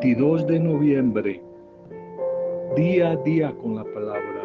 22 0.00 0.46
de 0.48 0.58
noviembre, 0.58 1.40
día 2.74 3.12
a 3.12 3.16
día 3.16 3.54
con 3.54 3.76
la 3.76 3.84
palabra. 3.84 4.42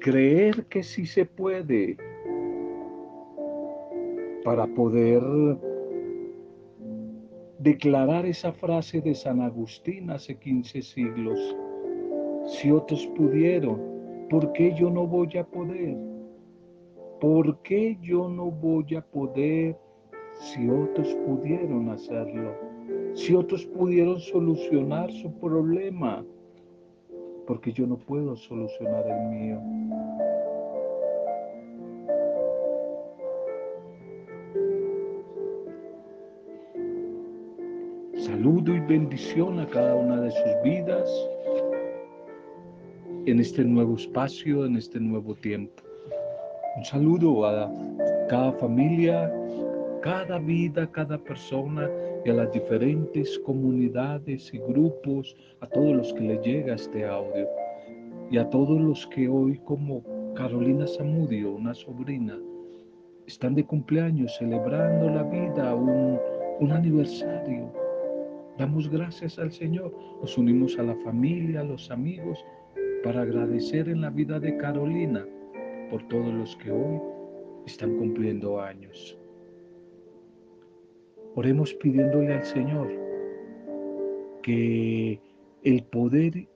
Creer 0.00 0.64
que 0.66 0.82
sí 0.82 1.06
se 1.06 1.24
puede 1.24 1.96
para 4.44 4.66
poder 4.66 5.22
declarar 7.60 8.26
esa 8.26 8.52
frase 8.52 9.00
de 9.00 9.14
San 9.14 9.40
Agustín 9.40 10.10
hace 10.10 10.36
15 10.36 10.82
siglos. 10.82 11.56
Si 12.48 12.72
otros 12.72 13.06
pudieron, 13.16 13.80
¿por 14.28 14.52
qué 14.52 14.74
yo 14.74 14.90
no 14.90 15.06
voy 15.06 15.38
a 15.38 15.44
poder? 15.44 16.11
¿Por 17.22 17.56
qué 17.58 17.96
yo 18.02 18.28
no 18.28 18.50
voy 18.50 18.96
a 18.96 19.00
poder 19.00 19.78
si 20.40 20.68
otros 20.68 21.14
pudieron 21.24 21.88
hacerlo? 21.90 22.52
Si 23.14 23.32
otros 23.32 23.64
pudieron 23.64 24.18
solucionar 24.18 25.08
su 25.12 25.32
problema, 25.38 26.24
porque 27.46 27.70
yo 27.70 27.86
no 27.86 27.96
puedo 27.96 28.34
solucionar 28.34 29.06
el 29.06 29.28
mío. 29.28 29.60
Saludo 38.16 38.74
y 38.74 38.80
bendición 38.80 39.60
a 39.60 39.68
cada 39.68 39.94
una 39.94 40.22
de 40.22 40.30
sus 40.32 40.62
vidas 40.64 41.08
en 43.26 43.38
este 43.38 43.62
nuevo 43.62 43.94
espacio, 43.94 44.66
en 44.66 44.74
este 44.74 44.98
nuevo 44.98 45.36
tiempo. 45.36 45.91
Un 46.74 46.86
saludo 46.86 47.44
a 47.44 47.70
cada 48.30 48.50
familia, 48.52 49.30
cada 50.00 50.38
vida, 50.38 50.90
cada 50.90 51.18
persona 51.18 51.90
y 52.24 52.30
a 52.30 52.32
las 52.32 52.50
diferentes 52.50 53.38
comunidades 53.40 54.54
y 54.54 54.58
grupos, 54.58 55.36
a 55.60 55.66
todos 55.66 55.94
los 55.94 56.14
que 56.14 56.20
le 56.22 56.38
llega 56.38 56.74
este 56.74 57.04
audio. 57.04 57.46
Y 58.30 58.38
a 58.38 58.48
todos 58.48 58.80
los 58.80 59.06
que 59.08 59.28
hoy 59.28 59.58
como 59.64 60.02
Carolina 60.34 60.86
Zamudio, 60.86 61.52
una 61.52 61.74
sobrina, 61.74 62.38
están 63.26 63.54
de 63.54 63.66
cumpleaños 63.66 64.34
celebrando 64.38 65.10
la 65.10 65.24
vida, 65.24 65.74
un, 65.74 66.18
un 66.60 66.72
aniversario. 66.72 67.70
Damos 68.56 68.88
gracias 68.88 69.38
al 69.38 69.52
Señor, 69.52 69.92
nos 70.22 70.38
unimos 70.38 70.78
a 70.78 70.84
la 70.84 70.96
familia, 71.04 71.60
a 71.60 71.64
los 71.64 71.90
amigos, 71.90 72.42
para 73.04 73.22
agradecer 73.22 73.90
en 73.90 74.00
la 74.00 74.08
vida 74.08 74.40
de 74.40 74.56
Carolina 74.56 75.26
por 75.92 76.02
todos 76.08 76.32
los 76.32 76.56
que 76.56 76.70
hoy 76.70 76.98
están 77.66 77.98
cumpliendo 77.98 78.58
años. 78.58 79.18
Oremos 81.34 81.74
pidiéndole 81.74 82.32
al 82.32 82.44
Señor 82.46 82.88
que 84.42 85.20
el 85.64 85.84
poder 85.84 86.48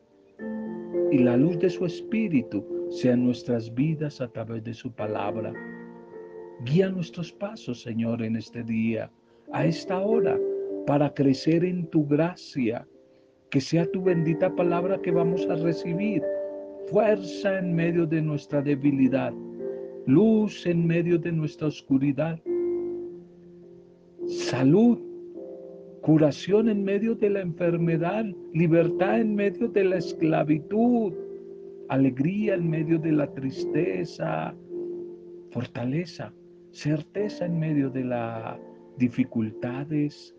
y 1.12 1.18
la 1.18 1.36
luz 1.36 1.58
de 1.58 1.68
su 1.68 1.84
Espíritu 1.84 2.64
sean 2.88 3.26
nuestras 3.26 3.74
vidas 3.74 4.22
a 4.22 4.28
través 4.28 4.64
de 4.64 4.72
su 4.72 4.90
palabra. 4.90 5.52
Guía 6.64 6.88
nuestros 6.88 7.30
pasos, 7.30 7.82
Señor, 7.82 8.22
en 8.22 8.36
este 8.36 8.62
día, 8.62 9.10
a 9.52 9.66
esta 9.66 10.00
hora, 10.00 10.40
para 10.86 11.12
crecer 11.12 11.62
en 11.62 11.86
tu 11.88 12.06
gracia, 12.06 12.88
que 13.50 13.60
sea 13.60 13.84
tu 13.90 14.02
bendita 14.02 14.54
palabra 14.56 14.98
que 15.02 15.10
vamos 15.10 15.46
a 15.50 15.56
recibir 15.56 16.22
fuerza 16.88 17.58
en 17.58 17.74
medio 17.74 18.06
de 18.06 18.22
nuestra 18.22 18.62
debilidad, 18.62 19.32
luz 20.06 20.66
en 20.66 20.86
medio 20.86 21.18
de 21.18 21.32
nuestra 21.32 21.68
oscuridad, 21.68 22.38
salud, 24.26 24.98
curación 26.02 26.68
en 26.68 26.84
medio 26.84 27.14
de 27.14 27.30
la 27.30 27.40
enfermedad, 27.40 28.24
libertad 28.52 29.20
en 29.20 29.34
medio 29.34 29.68
de 29.68 29.84
la 29.84 29.96
esclavitud, 29.96 31.12
alegría 31.88 32.54
en 32.54 32.70
medio 32.70 32.98
de 32.98 33.12
la 33.12 33.26
tristeza, 33.32 34.54
fortaleza, 35.50 36.32
certeza 36.70 37.46
en 37.46 37.58
medio 37.58 37.90
de 37.90 38.04
las 38.04 38.58
dificultades, 38.96 40.34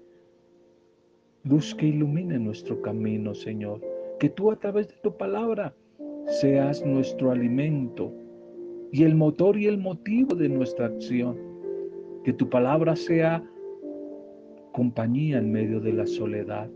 luz 1.44 1.76
que 1.76 1.88
ilumine 1.88 2.40
nuestro 2.40 2.82
camino, 2.82 3.34
Señor. 3.34 3.82
Que 4.20 4.30
tú 4.30 4.52
a 4.52 4.60
través 4.60 4.88
de 4.88 4.96
tu 5.04 5.16
palabra 5.16 5.74
seas 6.28 6.86
nuestro 6.86 7.32
alimento 7.32 8.14
y 8.92 9.04
el 9.04 9.16
motor 9.16 9.58
y 9.58 9.68
el 9.68 9.78
motivo 9.78 10.36
de 10.36 10.50
nuestra 10.50 10.88
acción. 10.88 11.38
Que 12.24 12.34
tu 12.34 12.50
palabra 12.50 12.96
sea 12.96 13.44
compañía 14.74 15.38
en 15.38 15.52
medio 15.52 15.80
de 15.80 15.94
la 15.94 16.06
soledad 16.06 16.70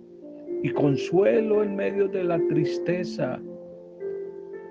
y 0.63 0.69
consuelo 0.69 1.63
en 1.63 1.75
medio 1.75 2.07
de 2.07 2.23
la 2.23 2.39
tristeza. 2.47 3.39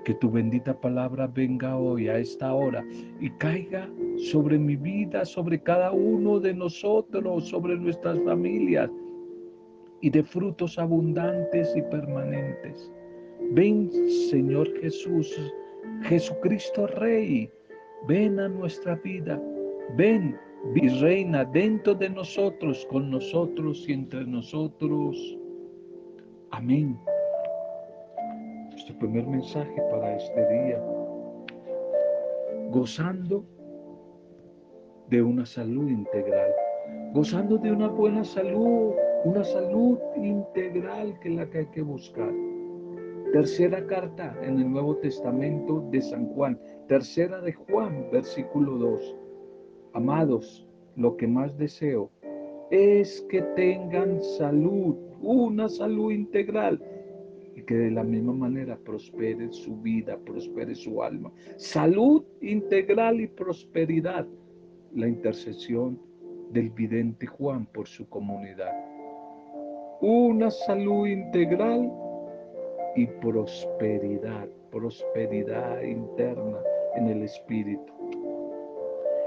Que 0.05 0.15
tu 0.15 0.31
bendita 0.31 0.81
palabra 0.81 1.27
venga 1.27 1.77
hoy 1.77 2.09
a 2.09 2.19
esta 2.19 2.55
hora 2.55 2.83
y 3.21 3.29
caiga 3.33 3.89
sobre 4.17 4.59
mi 4.59 4.77
vida, 4.77 5.27
sobre 5.27 5.63
cada 5.63 5.93
uno 5.93 6.41
de 6.41 6.55
nosotros, 6.55 7.49
sobre 7.49 7.77
nuestras 7.77 8.19
familias 8.21 8.91
y 10.01 10.09
de 10.09 10.23
frutos 10.23 10.79
abundantes 10.79 11.75
y 11.77 11.83
permanentes. 11.83 12.91
Ven, 13.53 13.91
Señor 14.31 14.69
Jesús, 14.81 15.53
Jesucristo 16.03 16.87
Rey, 16.87 17.51
ven 18.07 18.39
a 18.39 18.49
nuestra 18.49 18.95
vida, 18.97 19.41
ven, 19.97 20.39
reina 21.01 21.45
dentro 21.45 21.95
de 21.95 22.11
nosotros, 22.11 22.87
con 22.91 23.11
nosotros 23.11 23.85
y 23.89 23.93
entre 23.93 24.25
nosotros. 24.25 25.39
Amén. 26.51 26.99
Nuestro 28.71 28.99
primer 28.99 29.27
mensaje 29.27 29.83
para 29.91 30.17
este 30.17 30.49
día, 30.49 30.83
gozando 32.71 33.45
de 35.09 35.23
una 35.23 35.45
salud 35.45 35.89
integral, 35.89 36.53
gozando 37.13 37.59
de 37.59 37.73
una 37.73 37.89
buena 37.89 38.25
salud, 38.25 38.95
una 39.25 39.45
salud 39.45 39.99
integral 40.17 41.19
que 41.21 41.31
es 41.31 41.35
la 41.35 41.51
que 41.51 41.59
hay 41.59 41.67
que 41.67 41.83
buscar. 41.83 42.33
Tercera 43.33 43.87
carta 43.87 44.37
en 44.43 44.59
el 44.59 44.73
Nuevo 44.73 44.97
Testamento 44.97 45.87
de 45.93 46.03
San 46.03 46.27
Juan. 46.35 46.59
Tercera 46.89 47.41
de 47.41 47.53
Juan, 47.53 48.09
versículo 48.11 48.77
2. 48.77 49.17
Amados, 49.93 50.67
lo 50.97 51.17
que 51.17 51.29
más 51.29 51.57
deseo 51.57 52.11
es 52.73 53.25
que 53.31 53.41
tengan 53.55 54.21
salud, 54.21 54.97
una 55.23 55.69
salud 55.69 56.11
integral, 56.11 56.83
y 57.55 57.63
que 57.63 57.77
de 57.77 57.93
la 57.93 58.03
misma 58.03 58.33
manera 58.33 58.77
prospere 58.77 59.53
su 59.53 59.77
vida, 59.77 60.19
prospere 60.19 60.75
su 60.75 61.01
alma. 61.01 61.33
Salud 61.57 62.25
integral 62.41 63.21
y 63.21 63.29
prosperidad. 63.29 64.27
La 64.93 65.07
intercesión 65.07 66.01
del 66.51 66.71
vidente 66.71 67.27
Juan 67.27 67.65
por 67.67 67.87
su 67.87 68.09
comunidad. 68.09 68.73
Una 70.01 70.51
salud 70.51 71.07
integral 71.07 71.93
y 72.97 73.07
prosperidad, 73.07 74.49
prosperidad 74.71 75.83
interna 75.83 76.59
en 76.97 77.07
el 77.09 77.23
espíritu. 77.23 77.93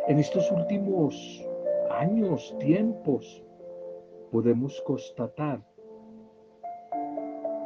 En 0.07 0.19
estos 0.19 0.51
últimos 0.51 1.47
años, 1.89 2.55
tiempos, 2.59 3.43
podemos 4.31 4.81
constatar 4.81 5.61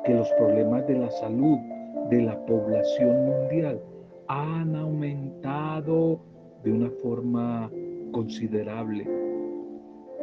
que 0.06 0.14
los 0.14 0.30
problemas 0.34 0.86
de 0.88 1.00
la 1.00 1.10
salud 1.10 1.58
de 2.10 2.22
la 2.22 2.46
población 2.46 3.26
mundial 3.26 3.82
han 4.28 4.76
aumentado 4.76 6.20
de 6.64 6.72
una 6.72 6.90
forma 7.02 7.72
considerable. 8.12 9.08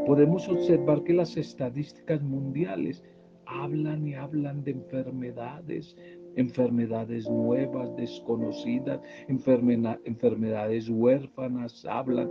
Podemos 0.07 0.49
observar 0.49 1.03
que 1.03 1.15
las 1.15 1.37
estadísticas 1.37 2.23
mundiales 2.23 3.03
hablan 3.47 4.07
y 4.07 4.15
hablan 4.15 4.65
de 4.65 4.73
enfermedades, 4.73 5.97
enfermedades 6.37 7.29
nuevas, 7.29 7.95
desconocidas, 7.97 9.01
enfermedades 9.29 10.89
huérfanas, 10.89 11.85
hablan. 11.87 12.31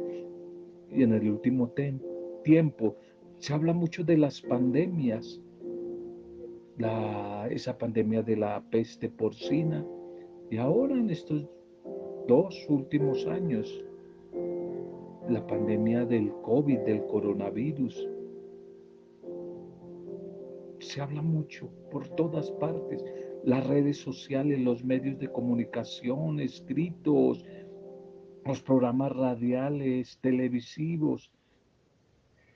Y 0.90 1.04
en 1.04 1.14
el 1.14 1.32
último 1.32 1.72
tiempo 2.44 2.96
se 3.40 3.54
habla 3.54 3.74
mucho 3.74 4.04
de 4.04 4.18
las 4.18 4.42
pandemias, 4.42 5.42
la, 6.78 7.48
esa 7.50 7.78
pandemia 7.78 8.22
de 8.22 8.38
la 8.38 8.64
peste 8.70 9.10
porcina. 9.10 9.86
Y 10.50 10.58
ahora 10.58 10.96
en 10.96 11.10
estos 11.10 11.48
dos 12.28 12.66
últimos 12.70 13.26
años, 13.28 13.84
la 15.30 15.46
pandemia 15.48 16.06
del 16.06 16.32
COVID, 16.44 16.80
del 16.80 17.06
coronavirus, 17.06 18.10
se 20.84 21.02
habla 21.02 21.22
mucho 21.22 21.70
por 21.92 22.08
todas 22.10 22.52
partes, 22.52 23.04
las 23.44 23.66
redes 23.68 23.98
sociales, 23.98 24.60
los 24.60 24.84
medios 24.84 25.18
de 25.20 25.32
comunicación, 25.32 26.40
escritos, 26.40 27.44
los 28.46 28.62
programas 28.62 29.12
radiales, 29.16 30.18
televisivos, 30.22 31.32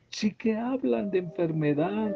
sí 0.10 0.34
que 0.34 0.56
hablan 0.56 1.12
de 1.12 1.20
enfermedad 1.20 2.16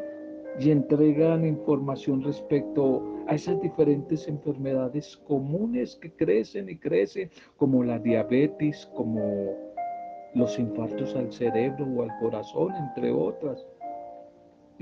y 0.58 0.70
entregan 0.70 1.46
información 1.46 2.22
respecto 2.22 3.02
a 3.26 3.34
esas 3.34 3.60
diferentes 3.60 4.28
enfermedades 4.28 5.16
comunes 5.28 5.96
que 5.96 6.12
crecen 6.12 6.68
y 6.68 6.76
crecen, 6.76 7.30
como 7.56 7.82
la 7.82 7.98
diabetes, 7.98 8.86
como 8.94 9.54
los 10.34 10.58
infartos 10.58 11.14
al 11.14 11.32
cerebro 11.32 11.86
o 11.86 12.02
al 12.02 12.18
corazón, 12.20 12.74
entre 12.74 13.12
otras. 13.12 13.66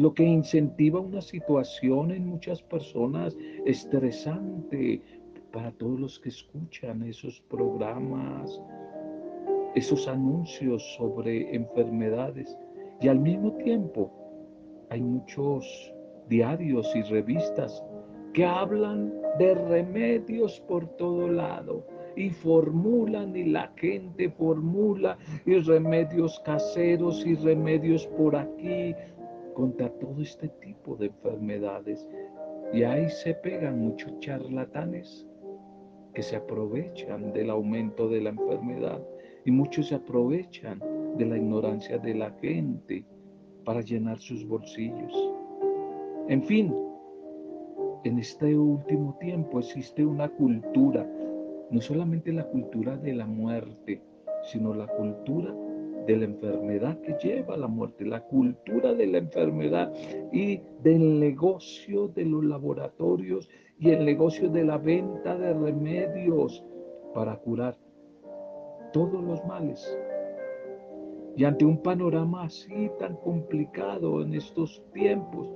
Lo 0.00 0.14
que 0.14 0.24
incentiva 0.24 0.98
una 0.98 1.20
situación 1.20 2.10
en 2.10 2.26
muchas 2.26 2.62
personas 2.62 3.36
estresante 3.66 5.02
para 5.52 5.72
todos 5.72 6.00
los 6.00 6.18
que 6.18 6.30
escuchan 6.30 7.02
esos 7.02 7.42
programas, 7.50 8.62
esos 9.74 10.08
anuncios 10.08 10.82
sobre 10.96 11.54
enfermedades. 11.54 12.56
Y 13.02 13.08
al 13.08 13.18
mismo 13.18 13.52
tiempo 13.58 14.10
hay 14.88 15.02
muchos 15.02 15.92
diarios 16.30 16.90
y 16.96 17.02
revistas 17.02 17.84
que 18.32 18.46
hablan 18.46 19.12
de 19.38 19.54
remedios 19.54 20.60
por 20.60 20.86
todo 20.96 21.28
lado 21.28 21.86
y 22.16 22.30
formulan 22.30 23.36
y 23.36 23.44
la 23.44 23.70
gente 23.76 24.30
formula 24.30 25.18
y 25.44 25.56
remedios 25.56 26.40
caseros 26.40 27.26
y 27.26 27.34
remedios 27.34 28.06
por 28.16 28.34
aquí 28.34 28.94
contra 29.60 29.90
todo 29.98 30.22
este 30.22 30.48
tipo 30.48 30.96
de 30.96 31.08
enfermedades. 31.08 32.08
Y 32.72 32.82
ahí 32.82 33.10
se 33.10 33.34
pegan 33.34 33.78
muchos 33.78 34.18
charlatanes 34.20 35.26
que 36.14 36.22
se 36.22 36.36
aprovechan 36.36 37.34
del 37.34 37.50
aumento 37.50 38.08
de 38.08 38.22
la 38.22 38.30
enfermedad 38.30 39.02
y 39.44 39.50
muchos 39.50 39.88
se 39.88 39.96
aprovechan 39.96 40.80
de 41.18 41.26
la 41.26 41.36
ignorancia 41.36 41.98
de 41.98 42.14
la 42.14 42.30
gente 42.40 43.04
para 43.66 43.82
llenar 43.82 44.18
sus 44.18 44.46
bolsillos. 44.46 45.12
En 46.28 46.42
fin, 46.42 46.74
en 48.04 48.18
este 48.18 48.56
último 48.56 49.14
tiempo 49.20 49.58
existe 49.58 50.06
una 50.06 50.30
cultura, 50.30 51.06
no 51.70 51.82
solamente 51.82 52.32
la 52.32 52.44
cultura 52.44 52.96
de 52.96 53.12
la 53.12 53.26
muerte, 53.26 54.00
sino 54.44 54.72
la 54.72 54.86
cultura 54.86 55.54
de 56.10 56.16
la 56.16 56.24
enfermedad 56.24 57.00
que 57.02 57.16
lleva 57.22 57.54
a 57.54 57.58
la 57.58 57.68
muerte, 57.68 58.04
la 58.04 58.20
cultura 58.20 58.92
de 58.94 59.06
la 59.06 59.18
enfermedad 59.18 59.92
y 60.32 60.60
del 60.82 61.20
negocio 61.20 62.08
de 62.08 62.24
los 62.24 62.44
laboratorios 62.44 63.48
y 63.78 63.90
el 63.90 64.04
negocio 64.04 64.48
de 64.50 64.64
la 64.64 64.78
venta 64.78 65.36
de 65.38 65.54
remedios 65.54 66.64
para 67.14 67.36
curar 67.36 67.76
todos 68.92 69.22
los 69.22 69.44
males. 69.44 69.98
Y 71.36 71.44
ante 71.44 71.64
un 71.64 71.80
panorama 71.80 72.44
así 72.44 72.90
tan 72.98 73.14
complicado 73.16 74.22
en 74.22 74.34
estos 74.34 74.82
tiempos, 74.92 75.48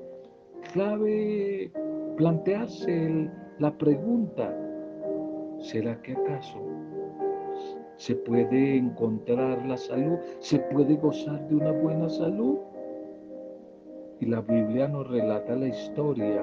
cabe 0.72 1.72
plantearse 2.16 3.28
la 3.58 3.76
pregunta, 3.76 4.56
¿será 5.58 6.00
que 6.00 6.12
acaso 6.12 6.60
se 7.96 8.16
puede 8.16 8.76
encontrar 8.76 9.64
la 9.66 9.76
salud? 9.76 10.18
¿Se 10.40 10.58
puede 10.58 10.96
gozar 10.96 11.46
de 11.48 11.56
una 11.56 11.72
buena 11.72 12.08
salud? 12.08 12.58
Y 14.20 14.26
la 14.26 14.40
Biblia 14.40 14.88
nos 14.88 15.08
relata 15.08 15.54
la 15.54 15.68
historia, 15.68 16.42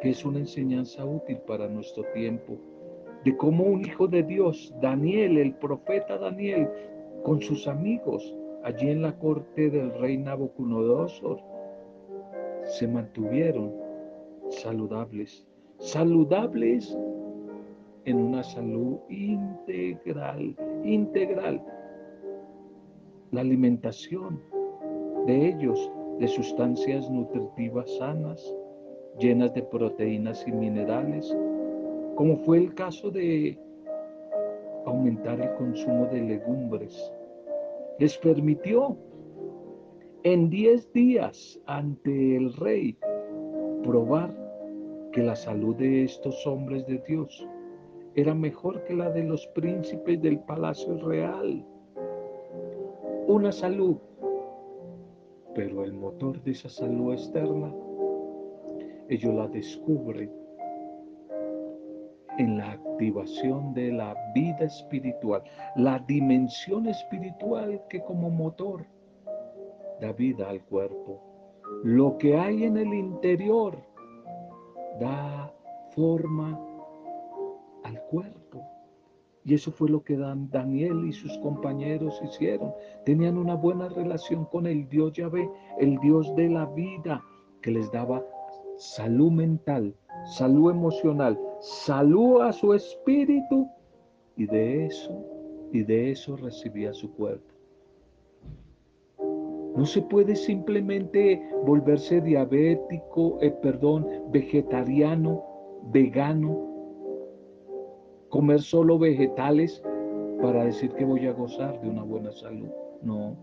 que 0.00 0.10
es 0.10 0.24
una 0.24 0.38
enseñanza 0.38 1.04
útil 1.04 1.38
para 1.46 1.68
nuestro 1.68 2.04
tiempo, 2.14 2.58
de 3.24 3.36
cómo 3.36 3.64
un 3.64 3.80
hijo 3.80 4.06
de 4.06 4.22
Dios, 4.22 4.72
Daniel, 4.80 5.38
el 5.38 5.54
profeta 5.54 6.18
Daniel, 6.18 6.68
con 7.22 7.40
sus 7.40 7.66
amigos 7.66 8.34
allí 8.62 8.90
en 8.90 9.02
la 9.02 9.16
corte 9.18 9.70
del 9.70 9.92
rey 9.98 10.16
Nabucodonosor, 10.16 11.40
se 12.64 12.88
mantuvieron 12.88 13.72
saludables, 14.48 15.46
saludables 15.78 16.96
en 18.06 18.18
una 18.18 18.42
salud 18.42 18.98
integral, 19.08 20.56
integral. 20.84 21.60
La 23.32 23.40
alimentación 23.40 24.40
de 25.26 25.48
ellos, 25.48 25.90
de 26.20 26.28
sustancias 26.28 27.10
nutritivas 27.10 27.90
sanas, 27.98 28.54
llenas 29.18 29.52
de 29.54 29.62
proteínas 29.62 30.46
y 30.46 30.52
minerales, 30.52 31.36
como 32.14 32.36
fue 32.36 32.58
el 32.58 32.74
caso 32.74 33.10
de 33.10 33.58
aumentar 34.86 35.40
el 35.40 35.52
consumo 35.56 36.06
de 36.06 36.22
legumbres. 36.22 37.12
Les 37.98 38.16
permitió 38.18 38.96
en 40.22 40.48
diez 40.48 40.92
días 40.92 41.60
ante 41.66 42.36
el 42.36 42.54
rey 42.54 42.96
probar 43.82 44.32
que 45.12 45.24
la 45.24 45.34
salud 45.34 45.74
de 45.74 46.04
estos 46.04 46.46
hombres 46.46 46.86
de 46.86 47.02
Dios 47.08 47.46
era 48.16 48.34
mejor 48.34 48.82
que 48.84 48.94
la 48.94 49.10
de 49.10 49.22
los 49.22 49.46
príncipes 49.48 50.20
del 50.22 50.40
palacio 50.40 50.96
real. 51.06 51.62
Una 53.28 53.52
salud, 53.52 53.98
pero 55.54 55.84
el 55.84 55.92
motor 55.92 56.42
de 56.42 56.52
esa 56.52 56.70
salud 56.70 57.12
externa, 57.12 57.70
ellos 59.10 59.34
la 59.34 59.46
descubren 59.48 60.32
en 62.38 62.56
la 62.56 62.72
activación 62.72 63.74
de 63.74 63.92
la 63.92 64.16
vida 64.34 64.64
espiritual, 64.64 65.42
la 65.76 65.98
dimensión 65.98 66.88
espiritual 66.88 67.82
que 67.90 68.00
como 68.00 68.30
motor 68.30 68.86
da 70.00 70.12
vida 70.12 70.48
al 70.48 70.62
cuerpo. 70.62 71.20
Lo 71.84 72.16
que 72.16 72.34
hay 72.38 72.64
en 72.64 72.78
el 72.78 72.94
interior 72.94 73.76
da 74.98 75.52
forma 75.90 76.75
cuerpo. 78.10 78.64
Y 79.44 79.54
eso 79.54 79.70
fue 79.70 79.88
lo 79.88 80.02
que 80.02 80.16
Daniel 80.16 81.06
y 81.06 81.12
sus 81.12 81.38
compañeros 81.38 82.20
hicieron. 82.24 82.72
Tenían 83.04 83.38
una 83.38 83.54
buena 83.54 83.88
relación 83.88 84.44
con 84.46 84.66
el 84.66 84.88
Dios 84.88 85.12
Yahvé, 85.12 85.48
el 85.78 85.96
Dios 85.98 86.34
de 86.34 86.48
la 86.48 86.66
vida, 86.66 87.22
que 87.62 87.70
les 87.70 87.90
daba 87.92 88.24
salud 88.76 89.30
mental, 89.30 89.94
salud 90.24 90.72
emocional, 90.72 91.38
salud 91.60 92.40
a 92.40 92.52
su 92.52 92.74
espíritu 92.74 93.68
y 94.36 94.46
de 94.46 94.86
eso, 94.86 95.24
y 95.72 95.82
de 95.82 96.10
eso 96.10 96.36
recibía 96.36 96.92
su 96.92 97.12
cuerpo. 97.14 97.54
No 99.76 99.84
se 99.84 100.02
puede 100.02 100.34
simplemente 100.34 101.40
volverse 101.64 102.20
diabético, 102.20 103.38
eh, 103.42 103.50
perdón, 103.62 104.08
vegetariano, 104.32 105.44
vegano, 105.92 106.75
comer 108.28 108.60
solo 108.60 108.98
vegetales 108.98 109.82
para 110.40 110.64
decir 110.64 110.92
que 110.92 111.04
voy 111.04 111.26
a 111.26 111.32
gozar 111.32 111.80
de 111.80 111.88
una 111.88 112.02
buena 112.02 112.30
salud. 112.32 112.68
No. 113.02 113.36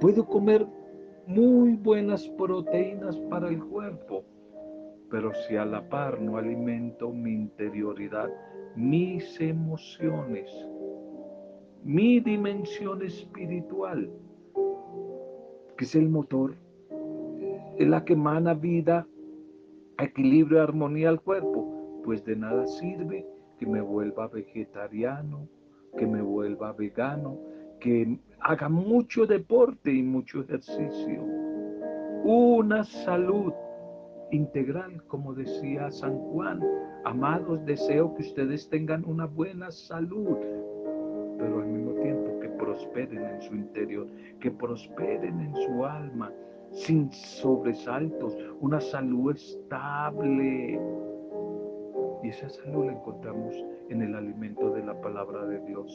Puedo 0.00 0.26
comer 0.26 0.66
muy 1.26 1.74
buenas 1.74 2.28
proteínas 2.30 3.16
para 3.30 3.48
el 3.48 3.64
cuerpo, 3.64 4.24
pero 5.10 5.32
si 5.34 5.56
a 5.56 5.64
la 5.64 5.88
par 5.88 6.20
no 6.20 6.36
alimento 6.36 7.10
mi 7.10 7.32
interioridad, 7.32 8.28
mis 8.76 9.40
emociones, 9.40 10.50
mi 11.82 12.20
dimensión 12.20 13.02
espiritual, 13.02 14.10
que 15.76 15.84
es 15.84 15.94
el 15.94 16.08
motor, 16.08 16.54
es 17.78 17.88
la 17.88 18.04
que 18.04 18.12
emana 18.12 18.54
vida, 18.54 19.06
equilibrio 19.98 20.58
y 20.58 20.60
armonía 20.60 21.08
al 21.08 21.20
cuerpo, 21.20 21.83
pues 22.04 22.24
de 22.24 22.36
nada 22.36 22.66
sirve 22.66 23.26
que 23.58 23.66
me 23.66 23.80
vuelva 23.80 24.28
vegetariano, 24.28 25.48
que 25.96 26.06
me 26.06 26.22
vuelva 26.22 26.72
vegano, 26.72 27.38
que 27.80 28.18
haga 28.40 28.68
mucho 28.68 29.26
deporte 29.26 29.92
y 29.92 30.02
mucho 30.02 30.40
ejercicio. 30.42 31.22
Una 32.24 32.84
salud 32.84 33.52
integral, 34.30 35.02
como 35.06 35.34
decía 35.34 35.90
San 35.90 36.18
Juan. 36.18 36.60
Amados, 37.04 37.64
deseo 37.64 38.14
que 38.14 38.22
ustedes 38.22 38.68
tengan 38.68 39.04
una 39.04 39.26
buena 39.26 39.70
salud, 39.70 40.38
pero 41.38 41.60
al 41.60 41.66
mismo 41.68 41.92
tiempo 42.00 42.40
que 42.40 42.48
prosperen 42.48 43.24
en 43.24 43.42
su 43.42 43.54
interior, 43.54 44.06
que 44.40 44.50
prosperen 44.50 45.40
en 45.40 45.54
su 45.56 45.84
alma, 45.84 46.32
sin 46.70 47.12
sobresaltos, 47.12 48.36
una 48.60 48.80
salud 48.80 49.34
estable. 49.34 50.80
Y 52.24 52.30
esa 52.30 52.48
salud 52.48 52.86
la 52.86 52.92
encontramos 52.92 53.54
en 53.90 54.00
el 54.00 54.14
alimento 54.14 54.70
de 54.70 54.82
la 54.82 54.98
palabra 54.98 55.44
de 55.44 55.60
Dios. 55.66 55.92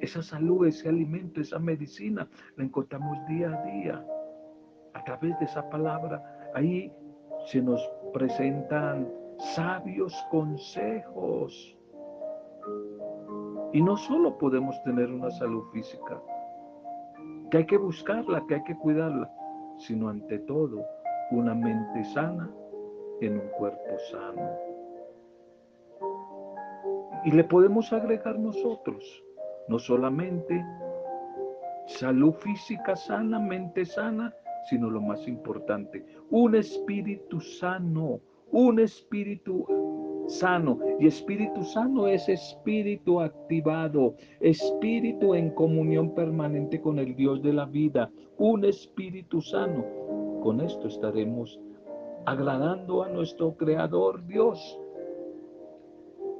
Esa 0.00 0.20
salud, 0.20 0.66
ese 0.66 0.88
alimento, 0.88 1.40
esa 1.40 1.60
medicina, 1.60 2.28
la 2.56 2.64
encontramos 2.64 3.16
día 3.28 3.52
a 3.52 3.62
día 3.66 4.04
a 4.94 5.04
través 5.04 5.38
de 5.38 5.44
esa 5.44 5.70
palabra. 5.70 6.20
Ahí 6.54 6.92
se 7.46 7.62
nos 7.62 7.80
presentan 8.12 9.08
sabios 9.54 10.12
consejos 10.30 11.76
Y 13.72 13.80
no 13.80 13.96
solo 13.96 14.36
podemos 14.38 14.82
tener 14.82 15.08
una 15.08 15.30
salud 15.30 15.62
física, 15.72 16.20
que 17.52 17.58
hay 17.58 17.66
que 17.66 17.76
buscarla, 17.76 18.44
que 18.48 18.56
hay 18.56 18.64
que 18.64 18.76
cuidarla, 18.76 19.30
sino 19.78 20.08
ante 20.08 20.40
todo 20.40 20.84
una 21.30 21.54
mente 21.54 22.02
sana 22.06 22.50
en 23.20 23.34
un 23.34 23.48
cuerpo 23.56 23.96
sano. 24.10 24.69
Y 27.24 27.32
le 27.32 27.44
podemos 27.44 27.92
agregar 27.92 28.38
nosotros, 28.38 29.22
no 29.68 29.78
solamente 29.78 30.64
salud 31.86 32.32
física 32.34 32.96
sana, 32.96 33.38
mente 33.38 33.84
sana, 33.84 34.34
sino 34.68 34.88
lo 34.88 35.00
más 35.00 35.26
importante, 35.26 36.04
un 36.30 36.54
espíritu 36.54 37.40
sano, 37.40 38.20
un 38.52 38.78
espíritu 38.80 39.66
sano. 40.28 40.78
Y 40.98 41.06
espíritu 41.06 41.62
sano 41.64 42.06
es 42.06 42.28
espíritu 42.28 43.20
activado, 43.20 44.14
espíritu 44.40 45.34
en 45.34 45.50
comunión 45.50 46.14
permanente 46.14 46.80
con 46.80 46.98
el 46.98 47.14
Dios 47.16 47.42
de 47.42 47.52
la 47.52 47.66
vida, 47.66 48.10
un 48.38 48.64
espíritu 48.64 49.40
sano. 49.40 49.84
Con 50.42 50.60
esto 50.60 50.88
estaremos 50.88 51.60
agradando 52.26 53.02
a 53.02 53.08
nuestro 53.08 53.56
Creador 53.56 54.26
Dios 54.26 54.78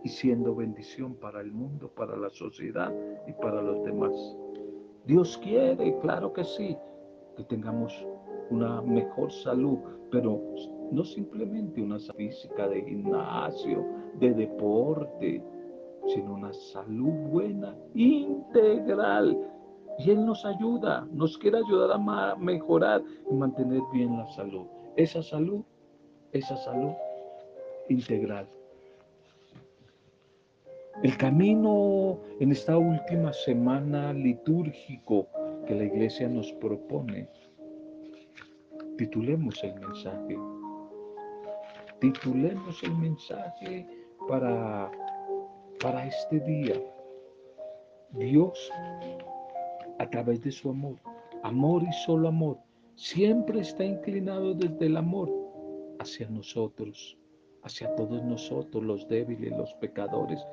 y 0.03 0.09
siendo 0.09 0.55
bendición 0.55 1.15
para 1.15 1.41
el 1.41 1.53
mundo, 1.53 1.91
para 1.95 2.17
la 2.17 2.31
sociedad 2.31 2.93
y 3.27 3.33
para 3.33 3.63
los 3.63 3.83
demás. 3.85 4.13
Dios 5.07 5.39
quiere, 5.39 5.99
claro 6.01 6.33
que 6.33 6.45
sí, 6.45 6.77
que 7.37 7.45
tengamos 7.45 8.07
una 8.51 8.83
mejor 8.83 9.33
salud, 9.33 9.79
pero 10.11 10.41
no 10.91 11.05
simplemente 11.05 11.83
una 11.83 11.99
física 12.17 12.69
de 12.69 12.83
gimnasio, 12.83 13.85
de 14.19 14.35
deporte, 14.35 15.43
sino 16.07 16.35
una 16.35 16.53
salud 16.53 17.13
buena, 17.31 17.77
integral. 17.95 19.39
Y 19.99 20.11
Él 20.11 20.25
nos 20.25 20.45
ayuda, 20.45 21.07
nos 21.13 21.37
quiere 21.39 21.59
ayudar 21.59 21.93
a 21.93 22.37
mejorar 22.37 23.03
y 23.31 23.35
mantener 23.35 23.81
bien 23.93 24.17
la 24.17 24.27
salud. 24.29 24.67
Esa 24.97 25.23
salud, 25.23 25.63
esa 26.33 26.57
salud 26.57 26.93
integral. 27.89 28.49
El 31.03 31.17
camino 31.17 32.19
en 32.41 32.53
esta 32.53 32.77
última 32.77 33.33
semana 33.33 34.13
litúrgico 34.13 35.29
que 35.67 35.75
la 35.75 35.85
iglesia 35.85 36.29
nos 36.29 36.53
propone, 36.53 37.27
titulemos 38.99 39.65
el 39.65 39.81
mensaje. 39.81 40.37
Titulemos 42.01 42.83
el 42.83 42.95
mensaje 42.97 43.87
para, 44.29 44.91
para 45.81 46.07
este 46.07 46.39
día. 46.41 46.75
Dios, 48.11 48.71
a 49.99 50.11
través 50.11 50.43
de 50.43 50.53
su 50.53 50.69
amor, 50.69 50.97
amor 51.43 51.83
y 51.83 51.93
solo 52.05 52.29
amor, 52.29 52.59
siempre 52.97 53.61
está 53.61 53.85
inclinado 53.85 54.53
desde 54.53 54.85
el 54.85 54.99
amor 54.99 55.31
hacia 55.99 56.29
nosotros, 56.29 57.17
hacia 57.63 57.95
todos 57.95 58.23
nosotros, 58.23 58.85
los 58.85 59.09
débiles, 59.09 59.57
los 59.57 59.73
pecadores, 59.75 60.47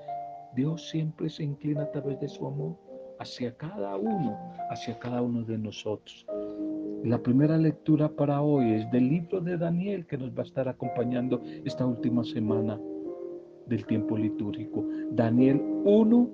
Dios 0.55 0.89
siempre 0.89 1.29
se 1.29 1.43
inclina 1.43 1.83
a 1.83 1.91
través 1.91 2.19
de 2.19 2.27
su 2.27 2.47
amor 2.47 2.75
hacia 3.19 3.55
cada 3.55 3.95
uno, 3.95 4.37
hacia 4.69 4.97
cada 4.99 5.21
uno 5.21 5.43
de 5.43 5.57
nosotros. 5.57 6.25
La 7.03 7.21
primera 7.21 7.57
lectura 7.57 8.09
para 8.09 8.41
hoy 8.41 8.73
es 8.73 8.91
del 8.91 9.09
libro 9.09 9.41
de 9.41 9.57
Daniel 9.57 10.05
que 10.07 10.17
nos 10.17 10.31
va 10.31 10.41
a 10.41 10.45
estar 10.45 10.67
acompañando 10.67 11.41
esta 11.63 11.85
última 11.85 12.23
semana 12.23 12.79
del 13.67 13.85
tiempo 13.85 14.17
litúrgico. 14.17 14.83
Daniel 15.11 15.61
1, 15.85 16.29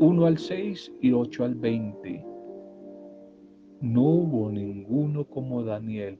1 0.00 0.26
al 0.26 0.38
6 0.38 0.92
y 1.00 1.12
8 1.12 1.44
al 1.44 1.54
20. 1.54 2.24
No 3.82 4.02
hubo 4.02 4.50
ninguno 4.50 5.24
como 5.24 5.62
Daniel, 5.62 6.18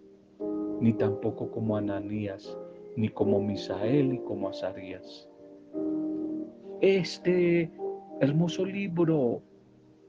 ni 0.80 0.92
tampoco 0.92 1.50
como 1.50 1.76
Ananías, 1.76 2.56
ni 2.96 3.08
como 3.08 3.40
Misael 3.40 4.14
y 4.14 4.18
como 4.20 4.48
Azarías 4.48 5.29
este 6.80 7.70
hermoso 8.20 8.64
libro 8.64 9.42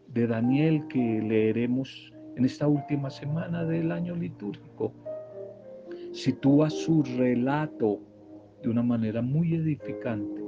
de 0.07 0.27
Daniel 0.27 0.87
que 0.87 1.21
leeremos 1.21 2.13
en 2.35 2.45
esta 2.45 2.67
última 2.67 3.09
semana 3.09 3.63
del 3.65 3.91
año 3.91 4.15
litúrgico 4.15 4.93
sitúa 6.11 6.69
su 6.69 7.03
relato 7.03 7.99
de 8.61 8.69
una 8.69 8.83
manera 8.83 9.21
muy 9.21 9.55
edificante. 9.55 10.41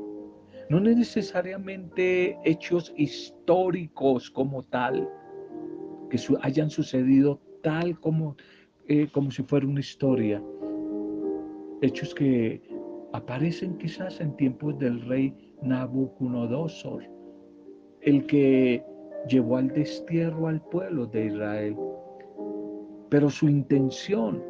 No 0.70 0.80
necesariamente 0.80 2.38
hechos 2.44 2.94
históricos 2.96 4.30
como 4.30 4.64
tal, 4.64 5.10
que 6.10 6.20
hayan 6.42 6.70
sucedido 6.70 7.42
tal 7.62 8.00
como, 8.00 8.36
eh, 8.88 9.08
como 9.12 9.32
si 9.32 9.44
fuera 9.44 9.68
una 9.68 9.80
historia. 9.80 10.42
Hechos 11.82 12.14
que 12.14 12.62
aparecen 13.14 13.78
quizás 13.78 14.20
en 14.20 14.36
tiempos 14.36 14.78
del 14.80 15.02
rey 15.02 15.34
Nabucodonosor, 15.62 17.04
el 18.02 18.26
que 18.26 18.84
llevó 19.30 19.58
al 19.58 19.70
destierro 19.70 20.48
al 20.48 20.62
pueblo 20.62 21.06
de 21.06 21.28
Israel. 21.28 21.78
Pero 23.10 23.30
su 23.30 23.48
intención 23.48 24.44